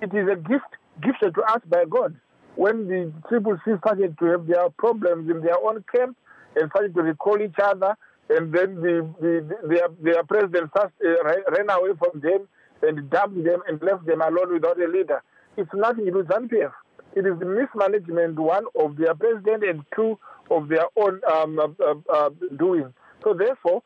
It 0.00 0.14
is 0.14 0.28
a 0.28 0.36
gift 0.36 0.70
gifted 1.02 1.34
to 1.34 1.42
us 1.42 1.60
by 1.66 1.84
God. 1.84 2.16
When 2.56 2.88
the 2.88 3.12
Triple 3.28 3.58
C 3.64 3.72
started 3.78 4.16
to 4.18 4.24
have 4.26 4.46
their 4.46 4.70
problems 4.70 5.30
in 5.30 5.40
their 5.40 5.58
own 5.58 5.84
camp 5.94 6.16
and 6.56 6.70
started 6.70 6.94
to 6.94 7.02
recall 7.02 7.40
each 7.40 7.58
other, 7.62 7.96
and 8.30 8.52
then 8.52 8.76
the, 8.76 9.08
the, 9.20 9.58
the 9.62 9.68
their, 9.68 9.88
their 10.00 10.24
president 10.24 10.70
first, 10.74 10.94
uh, 11.04 11.24
ran 11.50 11.68
away 11.70 11.90
from 11.98 12.20
them 12.20 12.48
and 12.82 13.10
dumped 13.10 13.44
them 13.44 13.60
and 13.68 13.82
left 13.82 14.06
them 14.06 14.20
alone 14.20 14.52
without 14.52 14.80
a 14.80 14.86
leader. 14.86 15.22
It's 15.56 15.70
nothing 15.74 16.06
to 16.06 16.10
do 16.10 16.16
with 16.18 16.28
ZANU 16.28 16.48
PF 16.48 16.72
it 17.14 17.26
is 17.26 17.38
the 17.38 17.46
mismanagement, 17.46 18.38
one, 18.38 18.64
of 18.78 18.96
their 18.96 19.14
president 19.14 19.64
and 19.64 19.84
two, 19.94 20.18
of 20.50 20.68
their 20.68 20.86
own 20.96 21.20
um, 21.32 21.58
uh, 21.58 21.94
uh, 22.12 22.30
doing. 22.58 22.92
So 23.22 23.34
therefore, 23.34 23.82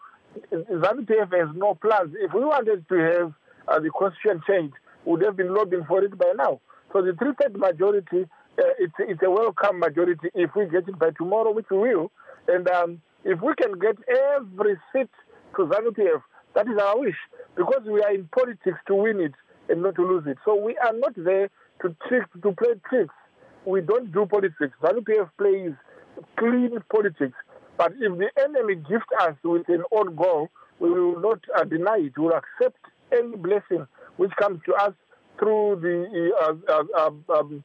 ZANU-PF 0.52 1.32
has 1.32 1.54
no 1.54 1.74
plans. 1.74 2.14
If 2.18 2.32
we 2.32 2.40
wanted 2.40 2.88
to 2.88 2.94
have 2.96 3.32
uh, 3.68 3.80
the 3.80 3.90
constitution 3.90 4.42
changed, 4.46 4.74
would 5.04 5.22
have 5.22 5.36
been 5.36 5.54
lobbying 5.54 5.84
for 5.86 6.02
it 6.02 6.16
by 6.18 6.32
now. 6.36 6.60
So 6.92 7.02
the 7.02 7.12
three-thirds 7.14 7.56
majority, 7.56 8.22
uh, 8.58 8.74
it's, 8.78 8.94
it's 8.98 9.22
a 9.22 9.30
welcome 9.30 9.78
majority 9.78 10.28
if 10.34 10.50
we 10.56 10.66
get 10.66 10.88
it 10.88 10.98
by 10.98 11.10
tomorrow, 11.10 11.52
which 11.52 11.66
we 11.70 11.78
will. 11.78 12.10
And 12.48 12.68
um, 12.68 13.02
if 13.24 13.40
we 13.40 13.54
can 13.54 13.78
get 13.78 13.96
every 14.36 14.76
seat 14.92 15.10
to 15.56 15.66
ZANU-PF, 15.66 16.22
that 16.54 16.66
is 16.66 16.78
our 16.78 16.98
wish, 16.98 17.16
because 17.56 17.82
we 17.84 18.02
are 18.02 18.12
in 18.12 18.28
politics 18.32 18.78
to 18.86 18.94
win 18.94 19.20
it 19.20 19.34
and 19.68 19.82
not 19.82 19.96
to 19.96 20.06
lose 20.06 20.24
it. 20.26 20.38
So 20.44 20.54
we 20.54 20.76
are 20.78 20.92
not 20.92 21.12
there 21.16 21.50
to 21.82 21.96
trick, 22.08 22.24
to 22.42 22.52
play 22.52 22.74
tricks. 22.88 23.14
We 23.64 23.80
don't 23.80 24.12
do 24.12 24.26
politics. 24.26 24.74
ZANU-PF 24.82 25.30
plays 25.36 25.72
clean 26.38 26.78
politics. 26.90 27.36
But 27.76 27.92
if 27.92 28.18
the 28.18 28.28
enemy 28.42 28.76
gifts 28.76 29.06
us 29.20 29.34
with 29.44 29.68
an 29.68 29.84
own 29.92 30.16
goal, 30.16 30.48
we 30.80 30.90
will 30.90 31.20
not 31.20 31.40
uh, 31.56 31.64
deny 31.64 31.98
it. 31.98 32.12
We 32.16 32.24
will 32.24 32.34
accept 32.34 32.78
any 33.12 33.36
blessing 33.36 33.86
which 34.16 34.32
comes 34.40 34.60
to 34.66 34.74
us 34.74 34.92
through 35.38 35.78
the 35.80 36.32
uh, 36.42 36.72
uh, 36.72 37.10
uh 37.30 37.38
um, 37.38 37.64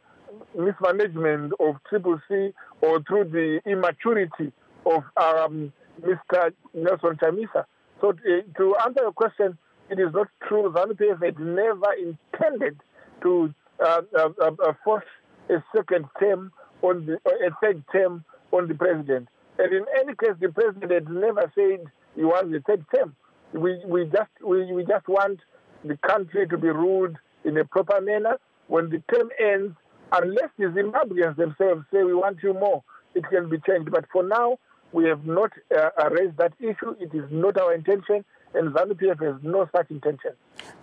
mismanagement 0.57 1.53
of 1.59 1.75
Triple 1.89 2.19
C 2.27 2.53
or 2.81 3.01
through 3.07 3.25
the 3.25 3.59
immaturity 3.69 4.51
of 4.85 5.03
um, 5.17 5.71
Mr. 6.01 6.53
Nelson 6.73 7.17
Chamisa. 7.21 7.65
So 8.01 8.11
to, 8.11 8.41
to 8.57 8.75
answer 8.85 9.01
your 9.01 9.13
question, 9.13 9.57
it 9.89 9.99
is 9.99 10.13
not 10.13 10.27
true. 10.47 10.71
ZANU-PF 10.75 11.23
had 11.23 11.39
never 11.39 11.93
intended 11.93 12.79
to 13.21 13.53
uh, 13.83 14.01
uh, 14.17 14.29
uh, 14.41 14.73
force 14.83 15.05
a 15.49 15.63
second 15.75 16.05
term 16.19 16.51
on 16.81 17.05
the 17.05 17.13
a 17.45 17.49
third 17.61 17.83
term 17.91 18.23
on 18.51 18.67
the 18.67 18.75
president. 18.75 19.27
And 19.57 19.73
in 19.73 19.85
any 19.99 20.15
case, 20.15 20.35
the 20.39 20.49
president 20.49 20.91
had 20.91 21.09
never 21.09 21.51
said 21.55 21.85
he 22.15 22.23
wants 22.23 22.55
a 22.55 22.61
third 22.61 22.85
term. 22.93 23.15
We 23.53 23.81
we 23.85 24.05
just 24.05 24.31
we, 24.45 24.71
we 24.71 24.83
just 24.85 25.07
want 25.07 25.39
the 25.83 25.97
country 25.97 26.47
to 26.47 26.57
be 26.57 26.69
ruled 26.69 27.17
in 27.43 27.57
a 27.57 27.65
proper 27.65 28.01
manner. 28.01 28.37
When 28.67 28.89
the 28.89 29.03
term 29.13 29.29
ends, 29.39 29.75
unless 30.11 30.49
the 30.57 30.65
Zimbabweans 30.65 31.35
themselves 31.35 31.83
say 31.91 32.03
we 32.03 32.13
want 32.13 32.37
you 32.41 32.53
more, 32.53 32.83
it 33.13 33.25
can 33.29 33.49
be 33.49 33.57
changed. 33.67 33.91
But 33.91 34.05
for 34.11 34.23
now, 34.23 34.57
we 34.91 35.05
have 35.05 35.25
not 35.25 35.51
uh, 35.75 36.09
raised 36.09 36.37
that 36.37 36.53
issue. 36.59 36.95
It 36.99 37.13
is 37.13 37.25
not 37.31 37.57
our 37.57 37.73
intention, 37.73 38.23
and 38.55 38.73
ZANU 38.73 38.93
PF 38.93 39.21
has 39.21 39.43
no 39.43 39.67
such 39.75 39.89
intention. 39.89 40.31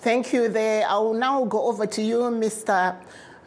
Thank 0.00 0.32
you. 0.32 0.48
There, 0.48 0.86
I 0.86 0.98
will 0.98 1.14
now 1.14 1.44
go 1.44 1.66
over 1.66 1.86
to 1.86 2.02
you, 2.02 2.18
Mr. 2.18 2.96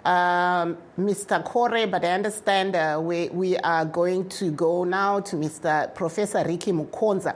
Um, 0.05 0.77
Mr. 0.99 1.43
Kore, 1.45 1.87
but 1.87 2.03
I 2.03 2.11
understand 2.11 2.75
uh, 2.75 2.99
we, 3.01 3.29
we 3.29 3.57
are 3.57 3.85
going 3.85 4.27
to 4.29 4.51
go 4.51 4.83
now 4.83 5.21
to 5.21 5.37
Mr. 5.37 5.93
Professor 5.95 6.43
Ricky 6.43 6.73
Mukonza. 6.73 7.35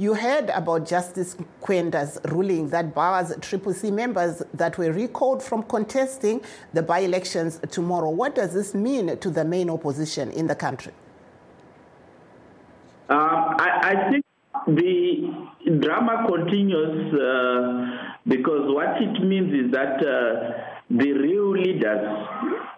You 0.00 0.14
heard 0.14 0.50
about 0.50 0.86
Justice 0.86 1.36
Kwenda's 1.60 2.20
ruling 2.26 2.68
that 2.70 2.94
bars 2.94 3.32
Triple 3.40 3.74
C 3.74 3.90
members 3.90 4.42
that 4.54 4.78
were 4.78 4.92
recalled 4.92 5.42
from 5.42 5.64
contesting 5.64 6.40
the 6.72 6.82
by 6.82 7.00
elections 7.00 7.60
tomorrow. 7.70 8.10
What 8.10 8.36
does 8.36 8.54
this 8.54 8.74
mean 8.74 9.18
to 9.18 9.30
the 9.30 9.44
main 9.44 9.68
opposition 9.70 10.30
in 10.30 10.46
the 10.46 10.54
country? 10.54 10.92
Uh, 13.08 13.54
I, 13.58 13.80
I, 13.82 14.10
think 14.10 14.24
the 14.66 15.48
drama 15.68 16.26
continues 16.28 17.14
uh, 17.14 18.18
because 18.26 18.72
what 18.74 19.00
it 19.00 19.22
means 19.22 19.52
is 19.52 19.72
that 19.72 19.96
uh, 20.00 20.68
the 20.90 21.12
real 21.12 21.50
leaders 21.52 22.06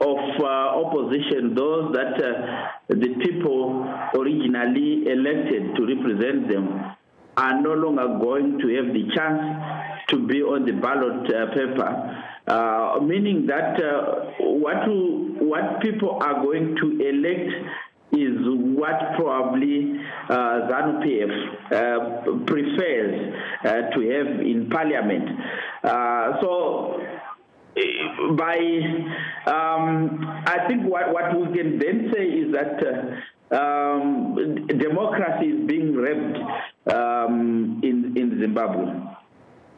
of 0.00 0.18
uh, 0.40 0.46
opposition, 0.82 1.54
those 1.54 1.92
that 1.92 2.14
uh, 2.14 2.68
the 2.88 3.14
people 3.22 3.84
originally 4.14 5.06
elected 5.08 5.76
to 5.76 5.86
represent 5.86 6.48
them, 6.48 6.96
are 7.36 7.60
no 7.60 7.72
longer 7.74 8.18
going 8.18 8.58
to 8.58 8.68
have 8.74 8.92
the 8.92 9.04
chance 9.14 10.08
to 10.08 10.26
be 10.26 10.42
on 10.42 10.66
the 10.66 10.72
ballot 10.72 11.32
uh, 11.32 11.46
paper. 11.54 12.26
Uh, 12.46 12.98
meaning 13.00 13.46
that 13.46 13.78
what, 14.40 14.82
what 15.40 15.80
people 15.80 16.18
are 16.20 16.42
going 16.42 16.74
to 16.76 16.98
elect 17.08 17.52
is 18.12 18.36
what 18.76 19.14
probably 19.16 20.00
uh, 20.28 20.68
ZANU 20.68 21.00
PF 21.04 21.32
uh, 21.72 22.44
prefers 22.44 23.34
uh, 23.64 23.90
to 23.94 24.00
have 24.10 24.40
in 24.40 24.68
parliament. 24.68 25.28
Uh, 25.84 26.40
so, 26.40 27.00
uh, 27.76 28.32
by 28.32 28.58
um, 29.46 30.42
I 30.46 30.64
think 30.66 30.84
what, 30.84 31.12
what 31.12 31.38
we 31.38 31.56
can 31.56 31.78
then 31.78 32.12
say 32.12 32.24
is 32.26 32.52
that 32.52 32.82
uh, 32.82 33.56
um, 33.56 34.66
democracy 34.66 35.46
is 35.46 35.66
being 35.66 35.96
wrecked 35.96 36.38
um, 36.92 37.80
in, 37.82 38.16
in 38.16 38.40
Zimbabwe. 38.40 38.92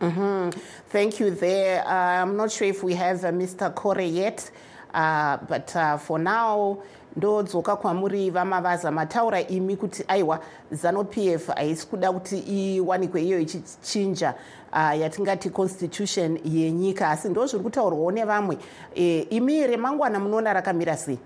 Mm-hmm. 0.01 0.59
Thank 0.89 1.21
you 1.21 1.31
there. 1.31 1.87
I'm 1.87 2.37
not 2.37 2.51
sure 2.51 2.67
if 2.67 2.83
we 2.83 2.95
have 2.95 3.19
Mr. 3.19 3.73
Kore 3.73 4.01
yet, 4.01 4.51
but 4.93 6.01
for 6.01 6.19
now, 6.19 6.83
ndodzoka 7.17 7.77
kwamuri 7.77 8.31
vamavaza 8.31 8.91
mataura 8.91 9.41
imi 9.41 9.77
kuti 9.77 10.05
aiwa 10.09 10.41
zanu 10.71 11.05
p 11.05 11.29
f 11.29 11.49
haisi 11.49 11.87
kuda 11.87 12.13
kuti 12.13 12.39
iwanikwe 12.39 13.23
iyo 13.23 13.39
ichichinja 13.39 14.35
uh, 14.73 15.01
yatingati 15.01 15.51
constitution 15.51 16.39
yenyika. 16.45 17.09
Asi 17.11 17.29
ndo 17.29 17.47
zviri 17.47 17.65
kutaurwawo 17.65 18.13
nevamwe. 18.13 18.59
E, 18.95 19.21
imi 19.21 19.67
remangwana 19.67 20.21
munoona 20.21 20.53
rakamira 20.53 20.97
sei? 20.97 21.19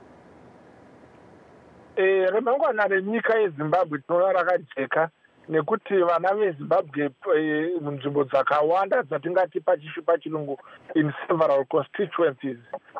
E, 1.96 2.02
remangwana 2.30 2.86
renyika 2.86 3.38
yezimbabwe 3.38 3.98
tinoona 3.98 4.32
rakajeka 4.32 5.10
nekuti 5.48 5.94
vana 5.94 6.34
vezimbabwe 6.34 7.10
eh, 7.36 7.70
munzvimbo 7.80 8.24
dzakawanda 8.24 9.02
dzatingati 9.02 9.60
pachishu 9.60 10.02
pachirungu 10.02 10.58
in 10.94 11.12
several 11.28 11.64
constituencies 11.64 12.58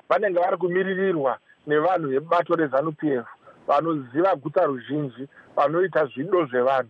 vanenge 0.08 0.38
vari 0.38 0.56
kumiririrwa 0.56 1.38
nevanhu 1.66 2.08
vebato 2.08 2.54
rezanup 2.56 3.02
f 3.04 3.24
vanoziva 3.66 4.36
guta 4.36 4.64
ruzhinji 4.66 5.28
vanoita 5.56 6.06
zvido 6.06 6.46
zvevanhu. 6.46 6.88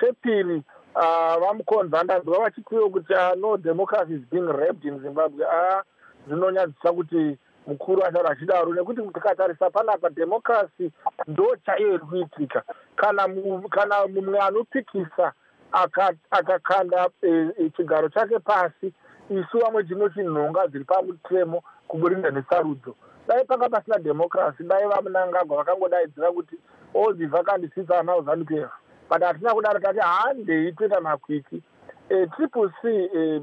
Chepiri 0.00 0.62
ah, 0.94 1.36
vamukonza 1.40 2.02
ndanzwa 2.02 2.38
vachitiwo 2.38 2.90
kuti 2.90 3.14
ah, 3.14 3.34
no 3.36 3.56
democracy 3.56 4.14
is 4.14 4.22
being 4.30 4.46
raped 4.52 4.84
in 4.84 5.00
zimbabwe. 5.00 5.44
A 5.46 5.82
zvinonyadzisa 6.26 6.92
kuti 6.92 7.38
mukuru 7.66 8.04
ataura 8.04 8.30
achidaro 8.30 8.74
nekuti 8.74 9.02
tikatarisa 9.02 9.70
panapa 9.70 10.10
democracy 10.10 10.90
ndo 11.26 11.56
chaiyo 11.66 11.88
iri 11.94 11.98
kuitika. 11.98 12.62
Kana 12.96 13.28
kana 13.70 14.06
mumwe 14.06 14.38
anopikisa 14.40 15.32
aka- 15.72 16.14
akakanda 16.30 17.08
eh, 17.22 17.48
eh, 17.58 17.72
chigaro 17.76 18.08
chake 18.08 18.38
pasi 18.38 18.92
isu 19.30 19.58
vamwe 19.58 19.84
tinoti 19.84 20.20
nhonga 20.22 20.66
dziri 20.66 20.84
pamutemo 20.84 21.62
kuburikidza 21.88 22.30
nesarudzo 22.30 22.94
dai 23.28 23.44
panga 23.44 23.68
pasina 23.68 23.98
democracy 23.98 24.64
dai 24.64 24.88
vamunangagwa 24.88 25.56
vakangodaidzira 25.56 26.32
kuti 26.32 26.56
all 26.94 27.14
the 27.14 27.26
vacant 27.26 27.74
seats 27.74 27.90
are 27.90 28.02
now 28.02 28.22
zanup 28.22 28.50
f 28.50 28.70
but 29.08 29.22
hatina 29.22 29.54
kudaro 29.54 29.80
tati 29.80 30.00
handei 30.00 30.72
toita 30.72 31.00
makwiki. 31.00 31.62
Eh, 32.10 32.26
triple 32.36 32.70
c 32.80 32.88
eh, 32.88 33.40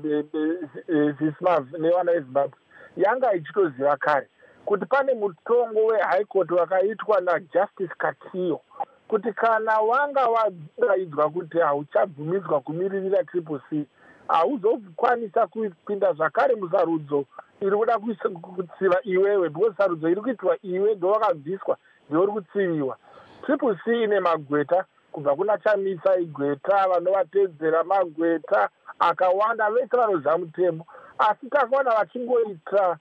eh, 0.89 1.15
zismav 1.19 1.67
nevana 1.79 2.11
vezimbabwe 2.11 2.57
yanga 2.97 3.33
ichitoziva 3.33 3.97
kare 3.97 4.27
kuti 4.65 4.85
pane 4.85 5.13
mutongo 5.13 5.85
wehigh 5.85 6.25
court 6.25 6.51
wakaitwa 6.51 7.21
najustice 7.21 7.93
katiyo 7.97 8.61
kuti 9.07 9.33
kana 9.33 9.79
wanga 9.79 10.27
wadaidzwa 10.27 11.29
kuti 11.29 11.57
hauchabvumidzwa 11.59 12.61
kumiririra 12.61 13.23
triple 13.23 13.59
c 13.69 13.85
hauzokwanisa 14.27 15.47
kupinda 15.47 16.13
zvakare 16.13 16.55
musarudzo 16.55 17.25
iri 17.61 17.71
kuda 17.77 17.99
kutsiva 17.99 18.99
iwewe 19.03 19.49
because 19.49 19.75
sarudzo 19.77 20.09
iri 20.09 20.21
kuitwa 20.21 20.57
iwe 20.63 20.95
ndowakabviswa 20.95 21.77
ndeuri 22.09 22.31
kutsiviwa 22.31 22.97
triple 23.45 23.75
c 23.85 24.03
ine 24.03 24.19
magweta 24.19 24.85
kubva 25.11 25.35
kuna 25.35 25.57
chamisa 25.57 26.17
igweta 26.17 26.87
vanovatedzera 26.87 27.83
magweta 27.83 28.69
akawanda 28.99 29.71
vese 29.71 29.97
vanoziva 29.97 30.37
mutemo 30.37 30.85
asi 31.17 31.49
takaona 31.49 31.91
vachingoita 31.95 32.97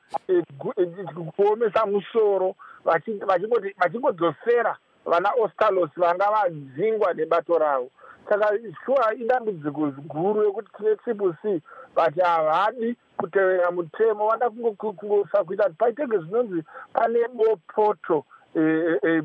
gu- 0.59 0.73
eh, 0.77 0.89
kuomesa 1.37 1.87
musoro 1.87 2.55
vachingodzosera 3.79 4.77
vana 5.07 5.31
ostalos 5.43 5.91
vanga 5.97 6.31
vadzingwa 6.31 7.15
nebato 7.15 7.59
ravo. 7.59 7.91
Saka 8.29 8.59
shuwa 8.85 9.15
idambudziko 9.15 9.87
guru 10.09 10.43
rekuti 10.43 10.71
tine 10.77 10.97
triple 10.97 11.33
c 11.43 11.61
but 11.95 12.15
havadi 12.17 12.97
kutevera 13.17 13.71
mutemo 13.71 14.29
vada 14.29 14.51
kungosa 14.51 15.45
kuita 15.45 15.65
kuti 15.65 15.77
paitenge 15.79 16.19
zvinonzi 16.19 16.63
pane 16.93 17.29
bopoto 17.29 18.25
eh, 18.55 18.99
eh, 19.03 19.23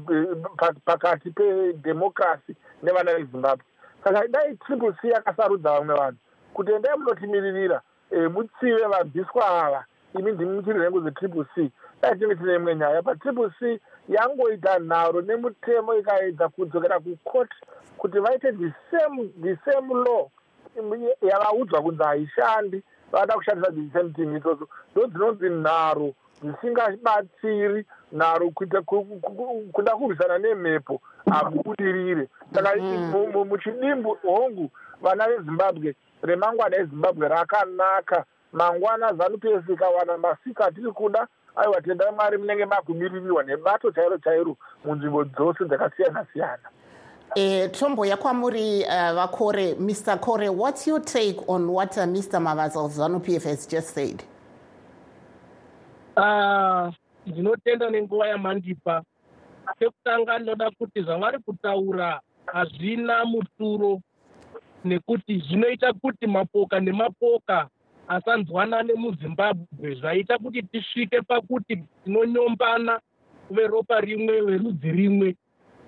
pa- 0.57 0.73
pakati 0.85 1.31
pedhemokrasi 1.31 2.55
nevana 2.83 3.13
vezimbabwe. 3.15 3.65
Saka 4.03 4.27
dai 4.27 4.55
triple 4.55 4.93
c 5.01 5.07
yakasarudza 5.09 5.71
vamwe 5.79 5.95
vanhu 5.95 6.17
kuti 6.53 6.71
endai 6.71 6.97
munotimiririra 6.97 7.81
mutsive 8.33 8.85
vabviswa 8.87 9.45
ava. 9.65 9.85
Imi 10.19 10.31
ndimi 10.31 10.55
muchiri 10.55 10.79
nhengo 10.79 10.99
dzetriple 11.01 11.45
c. 11.55 11.71
Dai 12.01 12.13
tinenge 12.15 12.35
tine 12.35 12.55
imwe 12.55 12.75
nyaya 12.75 13.01
but 13.01 13.19
triple 13.21 13.49
c 13.59 13.79
yangoita 14.09 14.79
nharo 14.79 15.21
nemutemo 15.21 15.95
ikaedza 15.95 16.49
kudzokera 16.49 16.99
kukoti 16.99 17.55
kuti 17.97 18.19
vaite 18.19 18.51
the 18.51 18.73
same 18.91 19.29
the 19.41 19.57
same 19.65 19.93
law 19.93 20.29
yavaudzwa 21.21 21.81
kunzi 21.81 22.03
haishandi 22.03 22.83
vada 23.11 23.33
kushandisa 23.33 24.03
thing 24.15 24.35
idzodzo 24.37 24.67
ndo 24.95 25.07
dzinonzi 25.07 25.49
nharo 25.49 26.13
dzisingabatsiri 26.43 27.85
nharo 28.11 28.49
kuita 28.49 28.81
ku- 28.81 29.05
ku- 29.05 29.19
ku- 29.35 29.65
kuda 29.71 29.95
kurwisana 29.95 30.37
nemhepo 30.37 31.01
hamubudirire 31.31 32.27
saka 32.53 32.75
mu- 32.75 33.45
muchidimbu 33.45 34.17
hongu 34.23 34.69
vana 35.01 35.27
vezimbabwe 35.27 35.95
remangwana 36.21 36.77
ezimbabwe 36.77 37.27
rakanaka. 37.27 38.25
Mangwana 38.53 39.13
zanup 39.13 39.45
f 39.45 39.69
ikawana 39.69 40.17
masika 40.17 40.65
atiri 40.65 40.91
kuda 40.91 41.27
aiwa 41.55 41.81
tendai 41.81 42.11
mwari 42.11 42.37
munenge 42.37 42.65
makumiririrwa 42.65 43.43
nebato 43.43 43.91
chairo 43.91 44.17
chairo 44.17 44.57
munzvimbo 44.85 45.23
dzose 45.23 45.65
dzakasiyana 45.65 46.25
siyana 46.33 46.69
Eh, 47.35 47.69
tomboya 47.71 48.17
kwamuri 48.17 48.83
uh, 48.83 49.13
vakore 49.13 49.75
mr 49.75 50.19
kore 50.19 50.49
what's 50.49 50.87
your 50.87 50.99
take 50.99 51.37
on 51.47 51.69
what 51.69 51.95
uh, 51.97 52.03
mr 52.03 52.39
mavaza 52.39 52.79
of 52.79 52.91
zanu 52.91 53.19
p 53.23 53.35
f 53.35 53.43
has 53.43 53.67
just 53.67 53.93
said? 53.93 54.23
Ah, 56.17 56.91
ndinotenda 57.27 57.89
nenguva 57.89 58.27
yamandipa. 58.27 59.03
Chekutanga 59.79 60.39
ndinoda 60.39 60.71
kuti 60.71 61.01
zvavari 61.01 61.39
kutaura 61.39 62.21
hazvina 62.45 63.25
muturo 63.25 64.01
nekuti 64.85 65.39
zvinoita 65.39 65.93
kuti 65.93 66.27
mapoka 66.27 66.79
nemapoka 66.79 67.67
asanzwanane 68.07 68.93
muzimbabwe 68.93 69.95
zvaita 69.95 70.37
kuti 70.37 70.63
tisvike 70.63 71.21
pakuti 71.21 71.83
tinonyombana 72.03 72.99
veropa 73.51 73.99
rimwe 74.01 74.41
verudzi 74.41 74.91
rimwe 74.91 75.35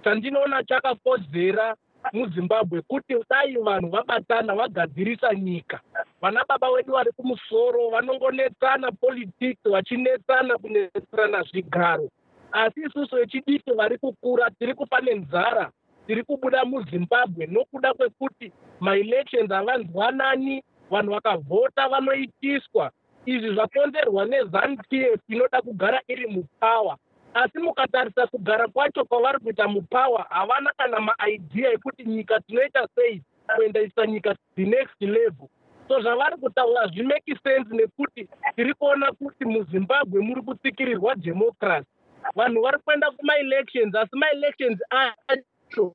chandinoona 0.04 0.64
chakakodzera 0.64 1.76
muzimbabwe 2.14 2.82
kuti 2.82 3.16
dai 3.30 3.56
vanhu 3.58 3.90
vabatana 3.90 4.56
vagadzirisa 4.56 5.34
nyika. 5.36 5.80
Vana 6.22 6.44
baba 6.50 6.68
vedu 6.76 6.94
vari 6.94 7.12
kumusoro 7.12 7.90
vanongonetsana 7.90 8.92
politics 8.92 9.62
vachinetsana 9.64 10.58
kunetserana 10.58 11.44
zvigaro. 11.44 12.10
Asi 12.52 12.82
isusu 12.82 13.16
vechidiki 13.16 13.72
vari 13.72 13.98
kukura 13.98 14.50
tiri 14.50 14.74
kufa 14.74 15.02
nenzara 15.02 15.72
tiri 16.08 16.24
kubuda 16.24 16.66
muzimbabwe. 16.66 17.46
Nokuda 17.48 17.94
kwekuti 17.94 18.52
maelections 18.80 19.52
havanzwanani 19.52 20.64
vanhu 20.90 21.12
vakavhota 21.12 21.90
vanoitiswa. 21.90 22.92
Izvi 23.26 23.54
zvakonzerwa 23.54 24.26
nezanup 24.26 24.94
f 24.94 25.20
inoda 25.30 25.62
kugara 25.62 26.02
iri 26.08 26.28
mupawa 26.28 26.98
asi 27.34 27.60
mukatarisa 27.60 28.28
kugara 28.28 28.68
kwacho 28.68 29.06
kwavari 29.06 29.40
kuita 29.40 29.68
mupawa 29.68 30.26
havana 30.30 30.72
kana 30.78 31.00
maidea 31.00 31.72
ekuti 31.72 32.04
nyika 32.06 32.40
tinoita 32.40 32.88
sei 32.96 33.24
kuendaisa 33.56 34.06
nyika 34.08 34.36
the 34.56 34.66
next 34.66 35.02
level. 35.02 35.48
So 35.88 36.02
zvavari 36.02 36.38
kutaura 36.38 36.88
zvimeki 36.88 37.36
sense 37.44 37.76
nekuti 37.76 38.28
tiri 38.56 38.74
kuona 38.74 39.12
kuti 39.12 39.46
muzimbabwe 39.46 40.22
muri 40.22 40.42
kutsikirirwa 40.42 41.16
democracy. 41.16 41.88
Vanhu 42.36 42.62
vari 42.62 42.80
kuenda 42.80 43.12
kumaelections 43.12 43.96
asi 43.96 44.16
maelections 44.16 44.80
acho 44.90 45.94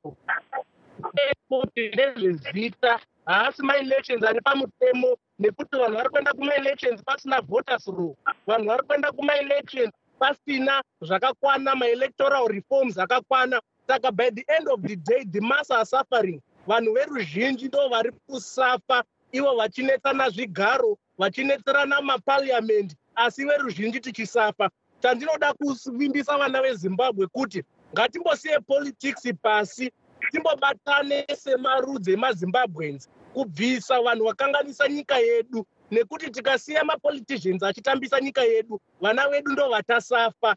kuti 1.49 1.87
ndezvezita 1.87 2.99
haasi 3.25 3.63
maelections 3.63 4.23
ari 4.23 4.41
pamutemo 4.41 5.17
nekuti 5.39 5.77
vanhu 5.77 5.95
vari 5.97 6.09
kuenda 6.09 6.33
kumaelections 6.33 7.03
pasina 7.03 7.41
voters 7.41 7.87
law 7.87 8.15
vanhu 8.47 8.67
vari 8.67 8.83
kuenda 8.87 9.11
kumaelections 9.11 9.91
pasina 10.19 10.81
zvakakwana 11.01 11.75
maelectoral 11.75 12.47
reforms 12.47 12.97
akakwana. 12.97 13.61
Saka 13.87 14.11
by 14.11 14.29
the 14.29 14.43
end 14.49 14.67
of 14.67 14.81
the 14.81 14.95
day 14.95 15.23
the 15.31 15.39
mass 15.41 15.71
are 15.71 15.85
suffering. 15.85 16.41
Vanhu 16.67 16.93
veruzhinji 16.93 17.67
ndo 17.67 17.89
vari 17.89 18.11
kusafa 18.11 19.03
ivo 19.31 19.55
vachinetsana 19.55 20.29
zvigaro 20.29 20.97
vachinetserana 21.17 22.01
mapariamendi 22.01 22.95
asi 23.15 23.45
veruzhinji 23.45 23.99
tichisafa. 23.99 24.69
Chandinoda 25.01 25.53
kuvimbisa 25.53 26.37
vana 26.37 26.61
vezimbabwe 26.61 27.27
kuti 27.27 27.63
ngatimbosiye 27.93 28.59
politics 28.59 29.33
pasi 29.41 29.91
timbobatane 30.31 31.25
semarudzi 31.35 32.11
emazimbabwens 32.13 33.09
kubvisa 33.33 34.01
vanhu 34.01 34.25
vakanganisa 34.25 34.87
nyika 34.87 35.17
yedu 35.17 35.65
nekuti 35.91 36.31
tikasiya 36.31 36.83
mapoliticians 36.83 37.63
achitambisa 37.63 38.19
nyika 38.21 38.41
yedu 38.41 38.79
vana 39.01 39.29
vedu 39.29 39.51
ndo 39.51 39.69
vatasafa. 39.69 40.55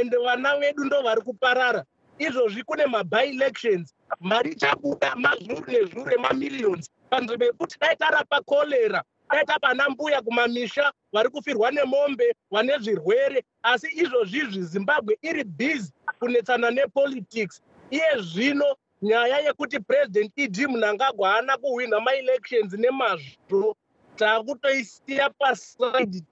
Ende 0.00 0.16
vana 0.16 0.56
vedu 0.56 0.84
ndo 0.84 1.02
vari 1.02 1.20
kuparara. 1.20 1.84
Izvozvi 2.18 2.62
kune 2.62 2.86
mabi-elections 2.86 3.94
mari 4.20 4.54
chabuda 4.54 5.16
mazvuru 5.16 5.72
nezvuru 5.72 6.14
emamillions 6.14 6.90
panzvimbo 7.10 7.44
yekuti 7.44 7.76
dai 7.80 7.96
tarapa 7.96 8.40
korera 8.40 9.02
dai 9.30 9.44
tapana 9.44 9.90
mbuya 9.90 10.22
kumamisha 10.22 10.92
vari 11.12 11.28
kufirwa 11.28 11.70
nemombe 11.70 12.34
vane 12.50 12.78
zvirwere. 12.78 13.44
Asi 13.62 13.86
izvozvizvi 13.92 14.62
zimbabwe 14.62 15.18
iri 15.22 15.44
bhizi 15.44 15.92
kunetsana 16.18 16.70
nepolitics. 16.70 17.62
Iye 17.90 18.18
zvino 18.18 18.76
nyaya 19.02 19.38
yekuti 19.38 19.80
president 19.80 20.32
ed 20.36 20.56
munangagwa 20.68 21.30
haana 21.30 21.56
kuhwina 21.56 22.00
maelections 22.00 22.72
nemazvo 22.72 23.76
taakutoisiya 24.22 25.30
pasaidi 25.38 26.22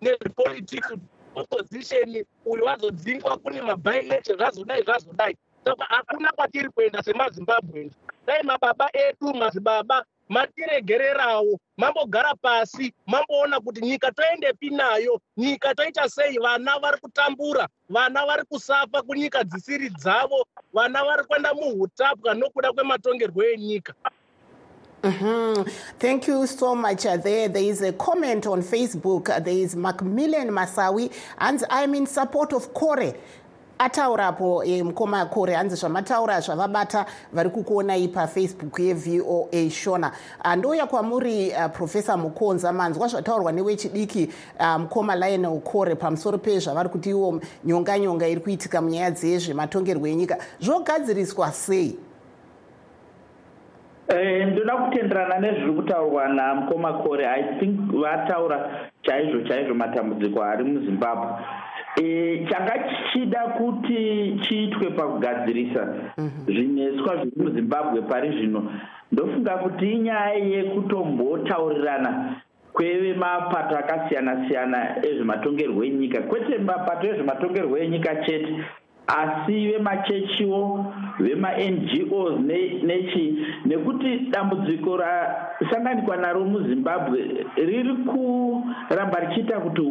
nezvepolitics 0.00 0.92
opposition 1.34 2.24
uyu 2.44 2.64
wazodzingwa 2.64 3.36
kune 3.38 3.62
mabi-election 3.62 4.36
zvazodai 4.38 4.82
zvazodai. 4.82 5.36
Saka 5.64 5.84
hakuna 5.84 6.32
kwatiri 6.32 6.68
kuenda 6.68 7.02
semazimbabweans 7.02 7.92
dai 8.26 8.42
mababa 8.42 8.90
edu 8.92 9.34
madzibaba 9.34 10.04
matiregererawo 10.28 11.58
mambogara 11.76 12.34
pasi 12.34 12.92
mamboona 13.06 13.60
kuti 13.60 13.80
nyika 13.80 14.12
toendepi 14.12 14.70
nayo. 14.70 15.20
Nyika 15.36 15.74
toita 15.74 16.08
sei? 16.08 16.38
Vana 16.38 16.78
vari 16.78 16.98
kutambura 17.00 17.68
vana 17.88 18.26
vari 18.26 18.44
kusafa 18.44 19.02
kunyika 19.02 19.44
dzisiri 19.44 19.90
dzavo 19.90 20.46
vana 20.72 21.04
vari 21.04 21.24
kuenda 21.24 21.54
muhutapwa 21.54 22.34
nokuda 22.34 22.72
kwematongerwo 22.72 23.44
enyika 23.44 23.94
Mm-hmm. 25.02 25.62
Thank 25.98 26.26
you 26.26 26.46
so 26.46 26.74
much. 26.74 27.06
Uh, 27.06 27.16
there, 27.16 27.48
there 27.48 27.62
is 27.62 27.82
a 27.82 27.92
comment 27.92 28.46
on 28.46 28.62
Facebook. 28.62 29.28
Uh, 29.28 29.38
there 29.38 29.54
is 29.54 29.76
Macmillan 29.76 30.48
Masawi, 30.48 31.12
and 31.38 31.62
I'm 31.70 31.94
in 31.94 32.06
support 32.06 32.52
of 32.52 32.72
Kore. 32.74 33.14
ataurapo 33.78 34.64
e, 34.64 34.82
mukoma 34.82 35.26
kore 35.26 35.54
hanzi 35.54 35.76
zvamataura 35.76 36.40
zvavabata 36.40 37.06
vari 37.32 37.50
kukuonai 37.50 38.08
pafacebook 38.08 38.78
yevoa 38.78 39.70
shona 39.70 40.12
ndouya 40.56 40.86
kwamuri 40.86 41.50
uh, 41.50 41.70
profesa 41.72 42.16
mukonza 42.16 42.72
manzwa 42.72 43.08
zvataurwa 43.08 43.52
newechidiki 43.52 44.30
uh, 44.60 44.76
mukoma 44.76 45.16
lionel 45.16 45.60
kore 45.60 45.94
pamusoro 45.94 46.38
pezvavari 46.38 46.88
kuti 46.88 47.10
iwo 47.10 47.40
nyonga 47.64 47.98
nyonga 47.98 48.28
iri 48.28 48.40
kuitika 48.40 48.82
munyaya 48.82 49.10
dzezvematongerwo 49.10 50.06
enyika 50.06 50.38
zvogadziriswa 50.60 51.52
sei 51.52 51.86
Eh, 51.88 52.05
ndoda 54.52 54.76
kutenderana 54.76 55.38
nezviri 55.38 55.72
kutaurwa 55.72 56.28
namukoma 56.28 56.92
kore 56.92 57.26
i 57.26 57.42
think 57.58 57.92
vataura 57.92 58.70
chaizvo 59.02 59.40
chaizvo 59.48 59.74
matambudziko 59.74 60.42
ari 60.42 60.64
muzimbabwe. 60.64 61.26
E, 62.02 62.46
changa 62.50 62.72
chichida 62.88 63.40
kuti 63.40 64.36
chiitwe 64.42 64.90
pakugadzirisa 64.90 65.94
zvineswa 66.46 67.16
zviri 67.16 67.36
muzimbabwe 67.36 68.02
pari 68.02 68.30
zvino. 68.30 68.72
Ndofunga 69.12 69.56
kuti 69.56 69.92
inyaya 69.92 70.34
yekutombotaurirana 70.34 72.34
kwevemapato 72.72 73.78
akasiyana 73.78 74.48
siyana 74.48 75.06
ezvematongerwo 75.06 75.84
enyika. 75.84 76.20
Kwete 76.20 76.58
mapato 76.58 77.06
ezvematongerwo 77.06 77.78
enyika 77.78 78.16
chete 78.16 78.54
asi 79.06 79.66
vemachechiwo 79.66 80.94
vemangos 81.18 82.40
nechi 82.82 83.46
nekuti 83.64 84.18
dambudziko 84.18 84.96
rasanganikwa 84.96 86.16
naro 86.16 86.44
muzimbabwe 86.44 87.46
riri 87.56 87.94
kuramba 87.94 89.20
richiita 89.20 89.60
kuti 89.60 89.82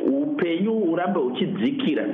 upenyu 0.00 0.72
hurambe 0.72 1.20
huchidzikira. 1.20 2.04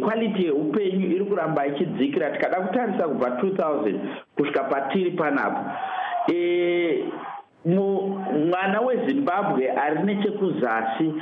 Kwaliti 0.00 0.44
yeupenyu 0.44 1.06
iri 1.10 1.24
kuramba 1.24 1.66
ichidzikira. 1.66 2.30
Tikada 2.30 2.60
kutarisa 2.60 3.08
kubva 3.08 3.28
2000 3.28 3.94
kusvika 4.36 4.64
patiri 4.64 5.10
panapo 5.10 5.60
mwana 7.64 8.80
wezimbabwe 8.80 9.70
ari 9.70 10.02
nechekuzasi 10.02 11.14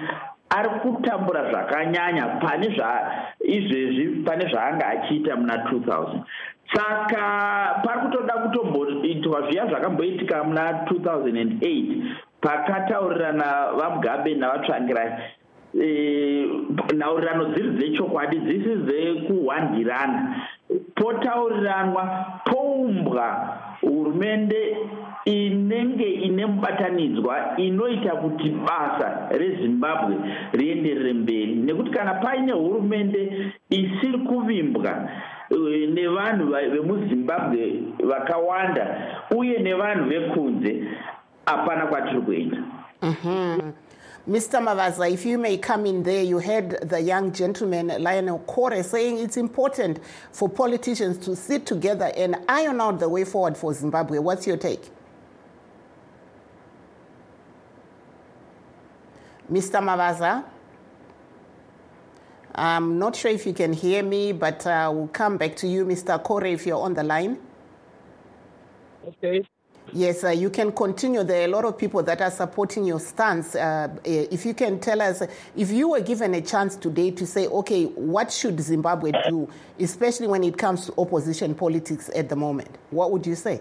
ari 0.51 0.69
kutambura 0.83 1.51
zvakanyanya 1.51 2.41
pane 2.43 2.67
izvezvi 3.41 4.25
pane 4.27 4.45
zvaanga 4.51 4.87
achiita 4.87 5.37
muna 5.37 5.57
2000 5.57 6.25
saka 6.75 7.23
pari 7.85 8.01
kutoda 8.01 8.35
kutomboitwa 8.35 9.43
zviya 9.43 9.67
zvakamboitika 9.67 10.45
muna 10.45 10.73
2008 10.73 12.03
pakataurirana 12.41 13.73
vamugabe 13.79 14.35
navatsvangirai. 14.35 15.13
E, 15.81 16.47
nhaurirano 16.95 17.45
dziri 17.45 17.71
dzechokwadi 17.71 18.39
dzisi 18.39 18.77
dzekuhwandirana 18.77 20.37
potauriranwa 20.95 22.05
poumbwa 22.45 23.27
hurumende 23.81 24.77
inenge 25.25 26.05
ine 26.05 26.47
mubatanidzwa 26.47 27.57
inoita 27.57 28.11
kuti 28.11 28.51
basa 28.51 29.29
rezimbabwe 29.31 30.17
rienderere 30.53 31.13
mberi 31.13 31.55
nekuti 31.55 31.91
kana 31.91 32.15
paine 32.15 32.53
hurumende 32.53 33.53
isiri 33.71 34.19
kuvimbwa 34.19 35.09
nevanhu 35.95 36.47
vemuzimbabwe 36.47 37.83
vakawanda 38.05 39.07
uye 39.37 39.59
nevanhu 39.59 40.09
vekunze 40.09 40.85
hapana 41.47 41.87
kwatiri 41.87 42.21
kuenda 42.21 42.59
mm-hmm. 43.03 43.73
Mr. 44.27 44.61
Mavaza, 44.61 45.11
if 45.11 45.25
you 45.25 45.39
may 45.39 45.57
come 45.57 45.87
in 45.87 46.03
there, 46.03 46.23
you 46.23 46.39
heard 46.39 46.89
the 46.89 47.01
young 47.01 47.33
gentleman, 47.33 47.89
Lionel 47.89 48.39
Kore, 48.41 48.83
saying 48.83 49.19
it's 49.19 49.39
important 49.39 49.99
for 50.31 50.47
politicians 50.47 51.17
to 51.25 51.35
sit 51.35 51.65
together 51.65 52.13
and 52.15 52.37
iron 52.47 52.83
out 52.83 53.01
the 53.01 53.09
way 53.09 53.25
forward 53.25 53.57
for 53.57 53.73
Zimbabwe. 53.73 54.19
What's 54.19 54.47
your 54.47 54.59
take? 54.59 54.91
Mr. 59.51 59.81
Mavaza? 59.83 60.45
I'm 62.55 62.99
not 62.99 63.17
sure 63.17 63.31
if 63.31 63.47
you 63.47 63.53
can 63.53 63.73
hear 63.73 64.03
me, 64.03 64.33
but 64.33 64.67
uh, 64.67 64.91
we'll 64.93 65.09
come 65.09 65.37
back 65.37 65.57
to 65.57 65.69
you, 65.69 65.85
Mr. 65.87 66.23
Kore, 66.23 66.45
if 66.47 66.67
you're 66.67 66.81
on 66.81 66.95
the 66.95 67.03
line. 67.03 67.39
Okay. 69.07 69.45
Yes, 69.93 70.23
uh, 70.25 70.29
you 70.31 70.51
can 70.51 70.71
continue. 70.71 71.25
There 71.25 71.43
are 71.43 71.45
a 71.47 71.49
lot 71.49 71.65
of 71.65 71.77
people 71.77 72.03
that 72.05 72.21
are 72.21 72.31
supporting 72.31 72.85
your 72.85 73.01
stance. 73.01 73.57
Uh, 73.57 73.89
if 74.05 74.47
you 74.47 74.55
can 74.55 74.79
tell 74.79 75.03
us, 75.03 75.23
if 75.57 75.71
you 75.71 75.91
were 75.91 76.01
given 76.01 76.35
a 76.35 76.41
chance 76.41 76.77
today 76.77 77.11
to 77.13 77.27
say, 77.27 77.47
okay, 77.49 77.87
what 77.87 78.31
should 78.33 78.61
Zimbabwe 78.61 79.13
do, 79.29 79.49
especially 79.81 80.29
when 80.29 80.45
it 80.45 80.57
comes 80.57 80.87
to 80.87 80.95
opposition 80.99 81.55
politics 81.55 82.09
at 82.15 82.29
the 82.29 82.37
moment, 82.37 82.79
what 82.91 83.11
would 83.11 83.27
you 83.27 83.35
say? 83.35 83.61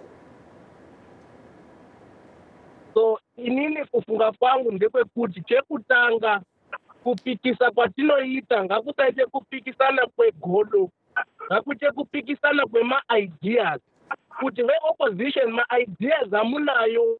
So, 2.93 3.17
inini 3.43 3.85
kufunga 3.85 4.31
kwangu 4.31 4.71
ndekwekuti 4.71 5.41
chekutanga 5.41 6.41
kupikisa 7.03 7.71
kwatinoita 7.71 8.65
ngakusaite 8.65 9.25
kupikisana 9.25 10.07
kwegodo 10.07 10.89
ngakuite 11.47 11.91
kupikisana 11.91 12.65
kwemaideas 12.67 13.81
kuti 14.39 14.63
veopposition 14.63 15.51
maideas 15.51 16.33
amunayo. 16.33 17.19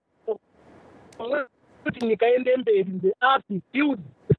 Kuti 1.84 2.05
nyika 2.05 2.27
ende 2.27 2.58
mberi 2.58 2.84
ndeapi 2.86 3.62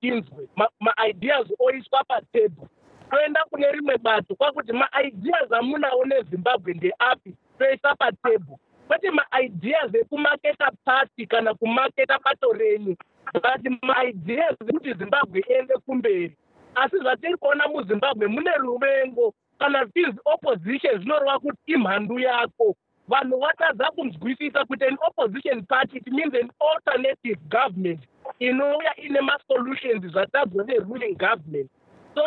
tinzwe 0.00 0.48
maideas 0.80 1.48
oiswa 1.58 2.04
patebho 2.04 2.68
toenda 3.10 3.44
kune 3.50 3.72
rimwe 3.72 3.98
bato 3.98 4.34
kwakuti 4.34 4.72
maideas 4.72 5.52
amunawo 5.52 6.04
nezimbabwe 6.04 6.74
ndeapi 6.74 7.34
toisa 7.58 7.94
patebho 7.96 8.58
kwete 8.90 9.10
maideas 9.10 9.94
ekumaketa 9.94 10.70
pati 10.84 11.26
kana 11.26 11.54
kumaketa 11.54 12.18
bato 12.24 12.52
renyu 12.52 12.96
but 13.32 13.82
maideas 13.82 14.56
ekuti 14.68 14.94
zimbabwe 14.94 15.44
iende 15.48 15.74
kumberi. 15.74 16.36
Asi 16.74 16.98
zvatiri 16.98 17.36
kuona 17.36 17.68
muzimbabwe 17.68 18.26
mune 18.26 18.50
ruvengo 18.58 19.34
kana 19.58 19.86
tizi 19.86 20.18
opposition 20.24 20.98
zvinoreva 20.98 21.38
kuti 21.38 21.72
imhandu 21.72 22.18
yako. 22.18 22.76
Vanhu 23.08 23.40
vatadza 23.40 23.90
kunzwisisa 23.90 24.64
kuti 24.64 24.84
an 24.84 24.98
opposition 25.06 25.62
party 25.62 25.96
it 25.98 26.06
means 26.06 26.34
an 26.34 26.50
alternative 26.60 27.38
government 27.48 28.00
inouya 28.38 28.96
ine 28.96 29.20
masolutions 29.20 30.02
zvatadzwa 30.12 30.64
neruling 30.64 31.14
government. 31.14 31.70
So 32.14 32.22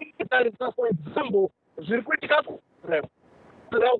initarisa 0.00 0.72
for 0.72 0.88
example 0.88 1.50
zviri 1.78 2.02
kuitika 2.02 2.42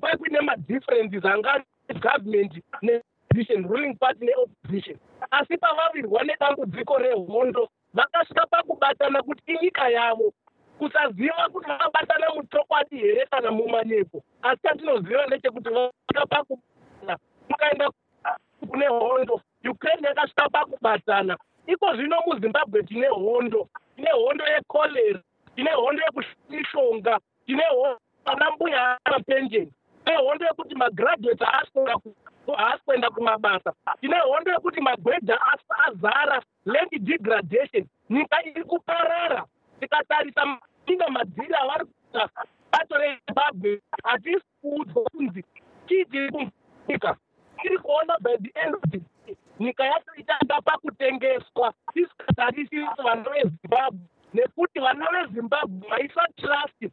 kwai 0.01 0.17
kuine 0.17 0.41
madifferences 0.41 1.25
anga 1.25 1.65
government 2.01 2.53
neopposition 2.83 3.69
ruling 3.69 3.95
party 3.95 4.25
neopposition 4.25 4.99
asi 5.31 5.57
pavavirwa 5.57 6.25
nedambudziko 6.25 6.99
rehondo 6.99 7.69
vakasvika 7.95 8.47
pakubatana 8.47 9.23
kuti 9.23 9.53
inyika 9.53 9.89
yavo 9.89 10.33
kusaziva 10.79 11.49
kuti 11.53 11.69
vakabatana 11.69 12.35
muchokwadi 12.35 12.97
here 12.99 13.27
kana 13.31 13.51
mumanyepo 13.51 14.23
asi 14.43 14.63
chatinoziva 14.63 15.27
ndechekuti 15.27 15.71
vasvika 15.71 16.27
pakubatana 16.27 17.19
mukaenda 17.49 17.91
kune 18.69 18.87
hondo 18.87 19.41
ukraine 19.71 20.09
yakasvika 20.09 20.49
pakubatana. 20.49 21.37
Iko 21.67 21.97
zvino 21.97 22.17
muzimbabwe 22.27 22.83
tine 22.83 23.07
hondo 23.07 23.69
tine 23.97 24.11
hondo 24.11 24.45
yekolera 24.45 25.21
tine 25.57 25.71
hondo 25.71 26.03
yekumishonga 26.03 27.19
tine 27.47 27.65
ana 28.25 28.51
mbuya 28.51 28.99
amapensheni 29.05 29.73
tine 30.05 30.17
hondo 30.17 30.47
yekuti 30.47 30.75
magraduate 30.75 31.45
haasi 31.45 32.83
kuenda 32.85 33.11
kumabasa. 33.11 33.73
Tine 34.01 34.17
hondo 34.19 34.53
yekuti 34.53 34.81
magwedha 34.81 35.39
azara 35.87 36.43
land 36.65 36.91
degradation. 37.01 37.87
Nyika 38.11 38.45
iri 38.45 38.65
kuparara. 38.65 39.45
Tikatarisa 39.81 40.59
inga 40.87 41.09
madziri 41.09 41.55
avari 41.55 41.85
kuita 41.85 42.29
bato 42.73 42.95
rezimbabwe 42.99 43.81
hatisi 44.05 44.45
kuudzwa 44.61 45.03
kunzi 45.03 45.45
chii 45.89 46.05
tiri 46.05 46.31
kunyika. 46.31 47.17
Tiri 47.63 47.79
kuona 47.79 48.17
by 48.21 48.37
the 48.37 48.61
end 48.61 48.75
of 48.75 48.81
the 48.91 48.99
day 48.99 49.37
nyika 49.61 49.85
yacho 49.85 50.15
ichanga 50.17 50.61
pakutengeswa 50.65 51.73
tisingatarisi 51.95 52.77
vana 53.05 53.23
vezimbabwe. 53.31 54.01
Nekuti 54.35 54.81
vana 54.81 55.07
vezimbabwe 55.11 55.89
maisa 55.89 56.27
trust 56.37 56.93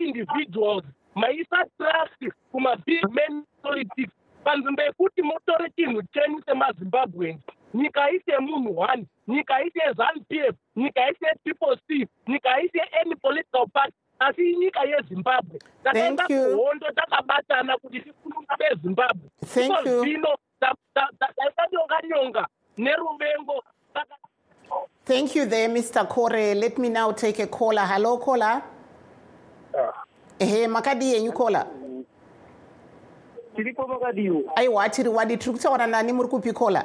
individuals 0.00 0.84
maisa 1.14 1.64
trust 1.78 2.34
kumabig 2.52 3.04
men 3.10 3.44
politics 3.62 4.12
panzvimbo 4.44 4.82
yekuti 4.82 5.22
mutore 5.22 5.70
chinhu 5.76 6.02
chenyu 6.02 6.42
semazimbabweans 6.46 7.40
nyika 7.74 8.10
ise 8.10 8.38
munhu 8.38 8.78
one 8.78 9.06
nyika 9.28 9.62
ise 9.62 9.80
zanup 9.96 10.32
f 10.32 10.54
nyika 10.76 11.10
ise 11.10 11.26
people 11.44 11.76
c 11.88 12.08
nyika 12.28 12.62
ise 12.62 12.80
any 13.00 13.14
political 13.14 13.66
party 13.72 13.94
asi 14.18 14.50
inyika 14.50 14.80
yezimbabwe 14.84 15.58
takaenda 15.84 16.26
kuhondo 16.26 16.86
takabatana 16.94 17.78
kuti 17.78 18.00
tifununga 18.00 18.56
bezimbabwe 18.58 19.30
zvino 20.00 20.28
taita 20.60 21.66
nyonga 21.72 21.96
nyonga 22.08 22.46
neruvengo 22.78 23.64
Thank 25.04 25.34
you 25.34 25.46
there, 25.46 25.68
Mr. 25.68 26.08
Kore. 26.08 26.54
Let 26.54 26.78
me 26.78 26.88
now 26.88 27.10
take 27.10 27.40
a 27.40 27.46
caller. 27.48 27.84
Hello, 27.84 28.18
caller. 28.18 28.62
Ehe, 30.38 30.68
makadi 30.68 31.12
yenyu 31.12 31.32
caller. 31.32 31.66
tiripo 33.56 33.86
makadiwo 33.86 34.42
aiwa 34.56 34.88
tiri 34.88 35.08
wadi 35.08 35.36
tiri 35.36 35.52
kutaura 35.56 35.86
nani 35.86 36.12
muri 36.12 36.28
kupi 36.28 36.52
caller 36.52 36.84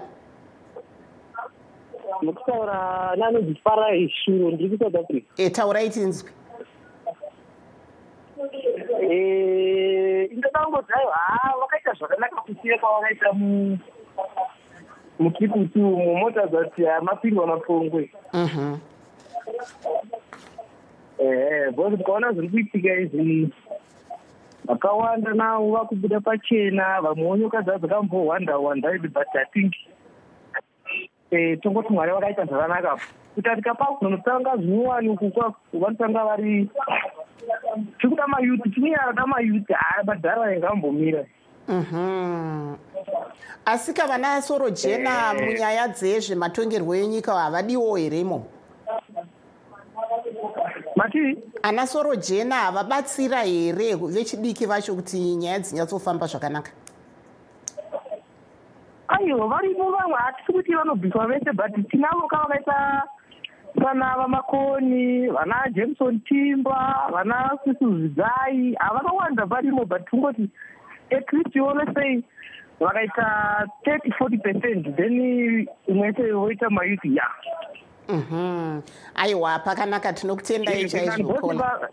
mukutaura 2.22 3.16
nanonzi 3.16 3.56
farai 3.64 4.10
shuro 4.10 4.52
ndiri 4.52 4.78
kusouth 4.78 4.96
africa. 4.96 5.26
E 5.38 5.50
taurai 5.50 5.90
tinzwi 5.90 6.30
indodangodzi 10.32 10.94
aiwa 11.00 11.14
ha 11.14 11.54
vakaita 11.60 11.94
zvakanaka 11.94 12.36
kusiyeka 12.42 12.88
kwavakaita 12.88 13.34
mukiputi 15.20 15.80
umo 15.80 16.16
mota 16.16 16.48
dzati 16.48 16.82
mapindwa 17.02 17.48
mapongwe 17.48 18.12
ehe 18.34 18.78
bcause 21.72 21.98
tikaona 21.98 22.34
zviri 22.34 22.50
kuitika 22.50 22.94
izvi 22.94 23.50
vakawanda 24.66 25.34
navo 25.34 25.72
vakubuda 25.72 26.20
pachena 26.20 27.02
vamwewo 27.02 27.38
nyoka 27.38 27.62
dzavo 27.62 27.78
dzakambowanda 27.78 28.58
wandaidi 28.58 29.08
but 29.08 29.36
i 29.36 29.46
think 29.54 29.74
tongoti 31.62 31.94
mwari 31.94 32.12
vakaita 32.12 32.46
zvakanaka. 32.46 32.98
Kuti 33.36 33.50
tikapa 33.56 33.86
kunotanga 33.86 34.58
zvinyowani 34.58 35.10
uku 35.10 35.54
vanotanga 35.74 36.26
vari 36.26 36.70
tiri 37.98 38.10
kuda 38.10 38.28
mayuti 38.28 38.70
tikunyarada 38.70 39.26
mayuti 39.26 39.74
haya 39.74 40.04
madhara 40.04 40.56
ingambomira 40.56 41.26
asi 43.66 43.94
kavana 43.94 44.42
soro 44.42 44.70
jena 44.70 45.34
munyaya 45.34 45.88
dzezvematongerwo 45.88 46.96
enyika 46.96 47.34
havadiwo 47.34 47.96
heremo 47.98 48.48
matii 51.16 51.38
ana 51.64 51.88
soro 51.88 52.16
jena 52.16 52.56
havabatsira 52.56 53.44
here 53.44 53.96
vechidiki 53.96 54.66
vacho 54.66 54.96
kuti 54.96 55.18
nyaya 55.36 55.60
dzinyatsofamba 55.60 56.28
zvakanaka? 56.28 56.72
Aiwa 59.08 59.48
varimo 59.48 59.92
vamwe 59.92 60.18
hatisi 60.18 60.54
kuti 60.54 60.76
vanobviswa 60.76 61.28
vese 61.28 61.52
but 61.54 61.90
tinavo 61.92 62.28
kavakaita 62.28 63.04
vana 63.76 64.16
vamakoni 64.18 65.28
vana 65.28 65.70
jameson 65.76 66.20
timba 66.20 67.10
vana 67.12 67.58
sisuzidzai 67.64 68.74
havakawanda 68.80 69.46
varimo 69.46 69.86
but 69.86 70.06
tungoti 70.10 70.50
at 71.12 71.34
least 71.34 71.56
ione 71.56 71.86
sei 71.94 72.24
vakaita 72.80 73.68
thirty 73.84 74.12
forty 74.18 74.38
percent 74.38 74.96
then 74.98 75.68
imwe 75.88 76.08
yese 76.08 76.32
voita 76.32 76.70
mayuthi 76.70 77.16
ya 77.16 77.28
aiwa 79.16 79.60
pakanaka 79.60 80.14
tinokutendai 80.14 80.90
chaizvokola 80.90 81.90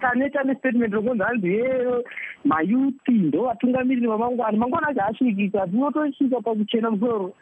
taneta 0.00 0.42
nestatement 0.42 0.94
rokunzi 0.94 1.22
hanzi 1.22 1.54
ye 1.54 2.04
mayuthi 2.44 3.12
ndo 3.12 3.42
vatungamiriri 3.42 4.06
vamangwana 4.06 4.58
mangwana 4.58 4.88
acho 4.88 5.02
asvikika 5.02 5.66
tinotosvika 5.66 6.40
pakuchena 6.40 6.90
musoro. 6.90 7.32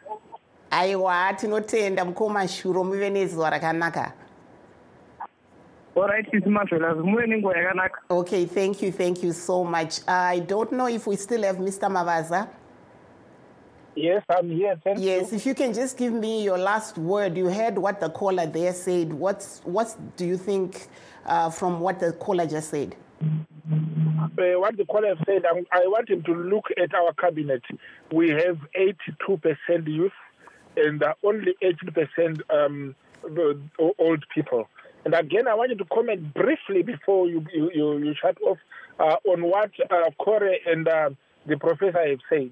Aiwa 0.71 1.33
tinotenda 1.33 2.05
mukoma 2.05 2.47
shuro 2.47 2.83
muve 2.83 3.09
nezuva 3.09 3.49
rakanaka. 3.49 4.13
Alright 5.95 6.33
isimazvelas 6.33 6.97
muve 6.97 7.27
nenguva 7.27 7.57
yakanaka. 7.57 8.01
Okay 8.09 8.45
thank 8.45 8.81
you 8.81 8.91
thank 8.91 9.23
you 9.23 9.33
so 9.33 9.63
much. 9.63 9.99
I 10.07 10.39
don't 10.39 10.71
know 10.71 10.87
if 10.87 11.07
we 11.07 11.15
still 11.15 11.43
have 11.43 11.59
mr 11.59 11.89
mavaza 11.89 12.47
Yes, 13.95 14.23
I'm 14.29 14.49
here. 14.49 14.79
Thank 14.83 14.99
yes, 14.99 15.31
you. 15.31 15.37
if 15.37 15.45
you 15.45 15.55
can 15.55 15.73
just 15.73 15.97
give 15.97 16.11
me 16.11 16.43
your 16.43 16.57
last 16.57 16.97
word. 16.97 17.37
You 17.37 17.47
heard 17.47 17.77
what 17.77 18.01
the 18.01 18.09
caller 18.09 18.45
there 18.45 18.73
said. 18.73 19.13
What's 19.13 19.61
what 19.63 19.95
do 20.17 20.25
you 20.25 20.37
think 20.37 20.87
uh, 21.25 21.49
from 21.49 21.79
what 21.79 21.99
the 21.99 22.11
caller 22.11 22.45
just 22.45 22.69
said? 22.71 22.95
Uh, 23.23 24.59
what 24.59 24.75
the 24.75 24.85
caller 24.85 25.15
said, 25.25 25.43
I, 25.45 25.63
I 25.71 25.87
want 25.87 26.09
him 26.09 26.23
to 26.23 26.33
look 26.33 26.65
at 26.77 26.93
our 26.93 27.13
cabinet. 27.13 27.63
We 28.11 28.29
have 28.29 28.59
82% 28.77 29.87
youth 29.87 30.11
and 30.75 31.01
uh, 31.01 31.13
only 31.23 31.55
18% 31.63 32.41
um, 32.49 32.95
old 33.97 34.25
people. 34.33 34.67
And 35.05 35.13
again, 35.13 35.47
I 35.47 35.53
want 35.53 35.69
you 35.69 35.77
to 35.77 35.85
comment 35.85 36.33
briefly 36.33 36.81
before 36.83 37.27
you 37.27 37.45
you, 37.53 37.71
you, 37.73 37.97
you 37.99 38.15
shut 38.19 38.37
off 38.41 38.57
uh, 38.99 39.17
on 39.29 39.43
what 39.43 39.71
uh, 39.89 40.09
Kore 40.19 40.51
and 40.65 40.87
uh, 40.87 41.11
the 41.45 41.57
professor 41.57 42.07
have 42.07 42.19
said. 42.29 42.51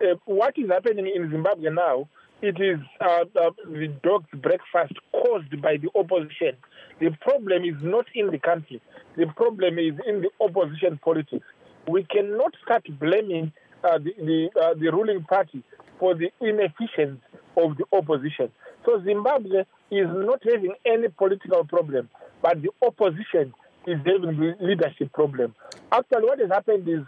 Uh, 0.00 0.14
what 0.24 0.54
is 0.56 0.70
happening 0.70 1.06
in 1.14 1.30
Zimbabwe 1.30 1.70
now, 1.70 2.08
it 2.40 2.58
is 2.58 2.78
uh, 3.00 3.24
uh, 3.38 3.50
the 3.66 3.88
dog's 4.02 4.30
breakfast 4.40 4.94
caused 5.12 5.60
by 5.60 5.76
the 5.76 5.90
opposition. 5.94 6.56
The 7.00 7.10
problem 7.20 7.64
is 7.64 7.76
not 7.82 8.06
in 8.14 8.30
the 8.30 8.38
country. 8.38 8.80
The 9.16 9.26
problem 9.36 9.78
is 9.78 9.92
in 10.06 10.22
the 10.22 10.30
opposition 10.40 10.98
politics. 11.04 11.44
We 11.86 12.04
cannot 12.04 12.54
start 12.64 12.86
blaming 12.98 13.52
uh, 13.84 13.98
the 13.98 14.14
the, 14.18 14.48
uh, 14.58 14.74
the 14.74 14.90
ruling 14.90 15.22
party 15.24 15.62
for 15.98 16.14
the 16.14 16.30
inefficiency 16.40 17.20
of 17.58 17.76
the 17.76 17.84
opposition. 17.92 18.50
So 18.86 19.02
Zimbabwe 19.04 19.64
is 19.90 20.06
not 20.08 20.40
having 20.42 20.74
any 20.86 21.08
political 21.08 21.64
problem, 21.64 22.08
but 22.40 22.62
the 22.62 22.70
opposition 22.80 23.52
is 23.86 23.98
having 23.98 24.38
the 24.40 24.56
leadership 24.60 25.12
problem. 25.12 25.54
Actually, 25.92 26.24
what 26.24 26.38
has 26.38 26.48
happened 26.48 26.88
is 26.88 27.00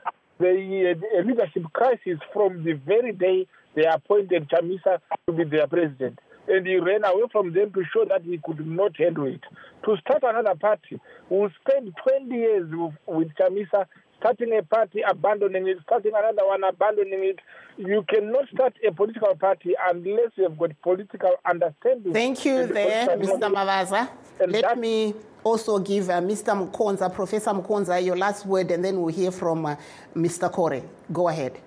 the, 0.42 0.96
uh, 0.96 1.22
leadership 1.22 1.64
crisis 1.72 2.18
from 2.32 2.64
the 2.64 2.72
very 2.72 3.12
day 3.12 3.46
they 3.74 3.84
appointed 3.84 4.48
Chamisa 4.50 5.00
to 5.26 5.32
be 5.32 5.44
their 5.44 5.66
president. 5.66 6.18
And 6.48 6.66
he 6.66 6.76
ran 6.76 7.04
away 7.04 7.22
from 7.30 7.54
them 7.54 7.72
to 7.72 7.82
show 7.94 8.04
that 8.08 8.22
he 8.24 8.38
could 8.44 8.66
not 8.66 8.96
handle 8.96 9.26
it. 9.26 9.40
To 9.84 9.96
start 9.98 10.22
another 10.24 10.58
party, 10.58 11.00
we 11.30 11.48
spend 11.60 11.94
20 12.06 12.34
years 12.34 12.68
with, 12.70 12.94
with 13.06 13.28
Chamisa 13.40 13.86
starting 14.22 14.56
a 14.56 14.62
party, 14.62 15.00
abandoning 15.02 15.66
it, 15.66 15.78
starting 15.82 16.12
another 16.14 16.46
one, 16.46 16.62
abandoning 16.64 17.24
it. 17.24 17.38
You 17.76 18.04
cannot 18.08 18.48
start 18.54 18.74
a 18.86 18.92
political 18.92 19.34
party 19.34 19.74
unless 19.90 20.30
you 20.36 20.44
have 20.44 20.56
got 20.58 20.70
political 20.82 21.32
understanding. 21.44 22.12
Thank 22.12 22.44
you 22.44 22.66
there, 22.66 23.08
Mr. 23.08 23.52
Mavaza. 23.52 24.08
Let 24.46 24.78
me 24.78 25.14
also 25.42 25.78
give 25.80 26.08
uh, 26.08 26.20
Mr. 26.20 26.54
Mukonza, 26.54 27.12
Professor 27.12 27.50
Mukonza, 27.50 28.04
your 28.04 28.16
last 28.16 28.46
word, 28.46 28.70
and 28.70 28.84
then 28.84 29.00
we'll 29.00 29.14
hear 29.14 29.32
from 29.32 29.66
uh, 29.66 29.76
Mr. 30.14 30.50
Kore. 30.50 30.82
Go 31.12 31.28
ahead. 31.28 31.58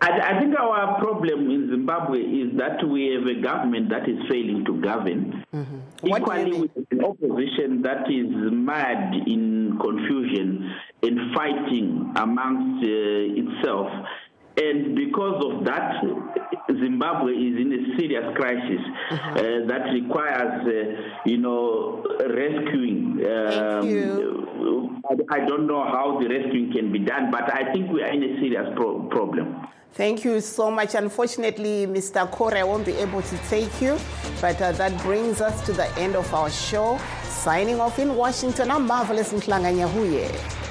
I, 0.00 0.36
I 0.36 0.40
think 0.40 0.54
our 0.58 0.98
problem 1.00 1.50
in 1.50 1.70
Zimbabwe 1.70 2.20
is 2.20 2.56
that 2.58 2.86
we 2.86 3.12
have 3.14 3.26
a 3.26 3.40
government 3.40 3.90
that 3.90 4.08
is 4.08 4.18
failing 4.30 4.64
to 4.66 4.80
govern. 4.80 5.44
You 5.52 6.16
Equally, 6.16 6.60
with 6.60 6.70
an 6.92 7.04
opposition 7.04 7.82
that 7.82 8.08
is 8.08 8.26
mad 8.52 9.14
in 9.26 9.76
confusion 9.80 10.72
and 11.02 11.34
fighting 11.34 12.12
amongst 12.16 12.84
uh, 12.84 13.42
itself. 13.42 13.88
And 14.60 14.96
because 14.96 15.44
of 15.44 15.64
that, 15.66 16.02
Zimbabwe 16.68 17.32
is 17.32 17.56
in 17.60 17.72
a 17.72 17.98
serious 17.98 18.24
crisis 18.36 18.80
uh, 19.10 19.66
that 19.68 19.84
requires, 19.92 20.66
uh, 20.66 21.20
you 21.24 21.38
know, 21.38 22.04
rescuing. 22.20 23.24
Um, 23.24 23.88
you. 23.88 25.00
I, 25.08 25.40
I 25.40 25.46
don't 25.46 25.66
know 25.66 25.84
how 25.84 26.18
the 26.20 26.28
rescuing 26.28 26.72
can 26.72 26.92
be 26.92 26.98
done, 26.98 27.30
but 27.30 27.52
I 27.54 27.72
think 27.72 27.90
we 27.90 28.02
are 28.02 28.12
in 28.12 28.22
a 28.22 28.40
serious 28.40 28.66
pro- 28.76 29.04
problem. 29.08 29.66
Thank 29.92 30.24
you 30.24 30.40
so 30.40 30.70
much. 30.70 30.94
Unfortunately, 30.94 31.86
Mr. 31.86 32.30
Kore, 32.30 32.54
I 32.56 32.62
won't 32.62 32.84
be 32.84 32.92
able 32.92 33.22
to 33.22 33.36
take 33.48 33.80
you, 33.80 33.98
but 34.40 34.60
uh, 34.60 34.72
that 34.72 34.96
brings 35.02 35.40
us 35.40 35.64
to 35.66 35.72
the 35.72 35.88
end 35.98 36.14
of 36.14 36.32
our 36.34 36.50
show. 36.50 37.00
Signing 37.24 37.80
off 37.80 37.98
in 37.98 38.14
Washington, 38.14 38.70
I'm 38.70 38.86
Marvelous 38.86 39.32
Mhlanga 39.32 39.72
Nyahuye. 39.72 40.67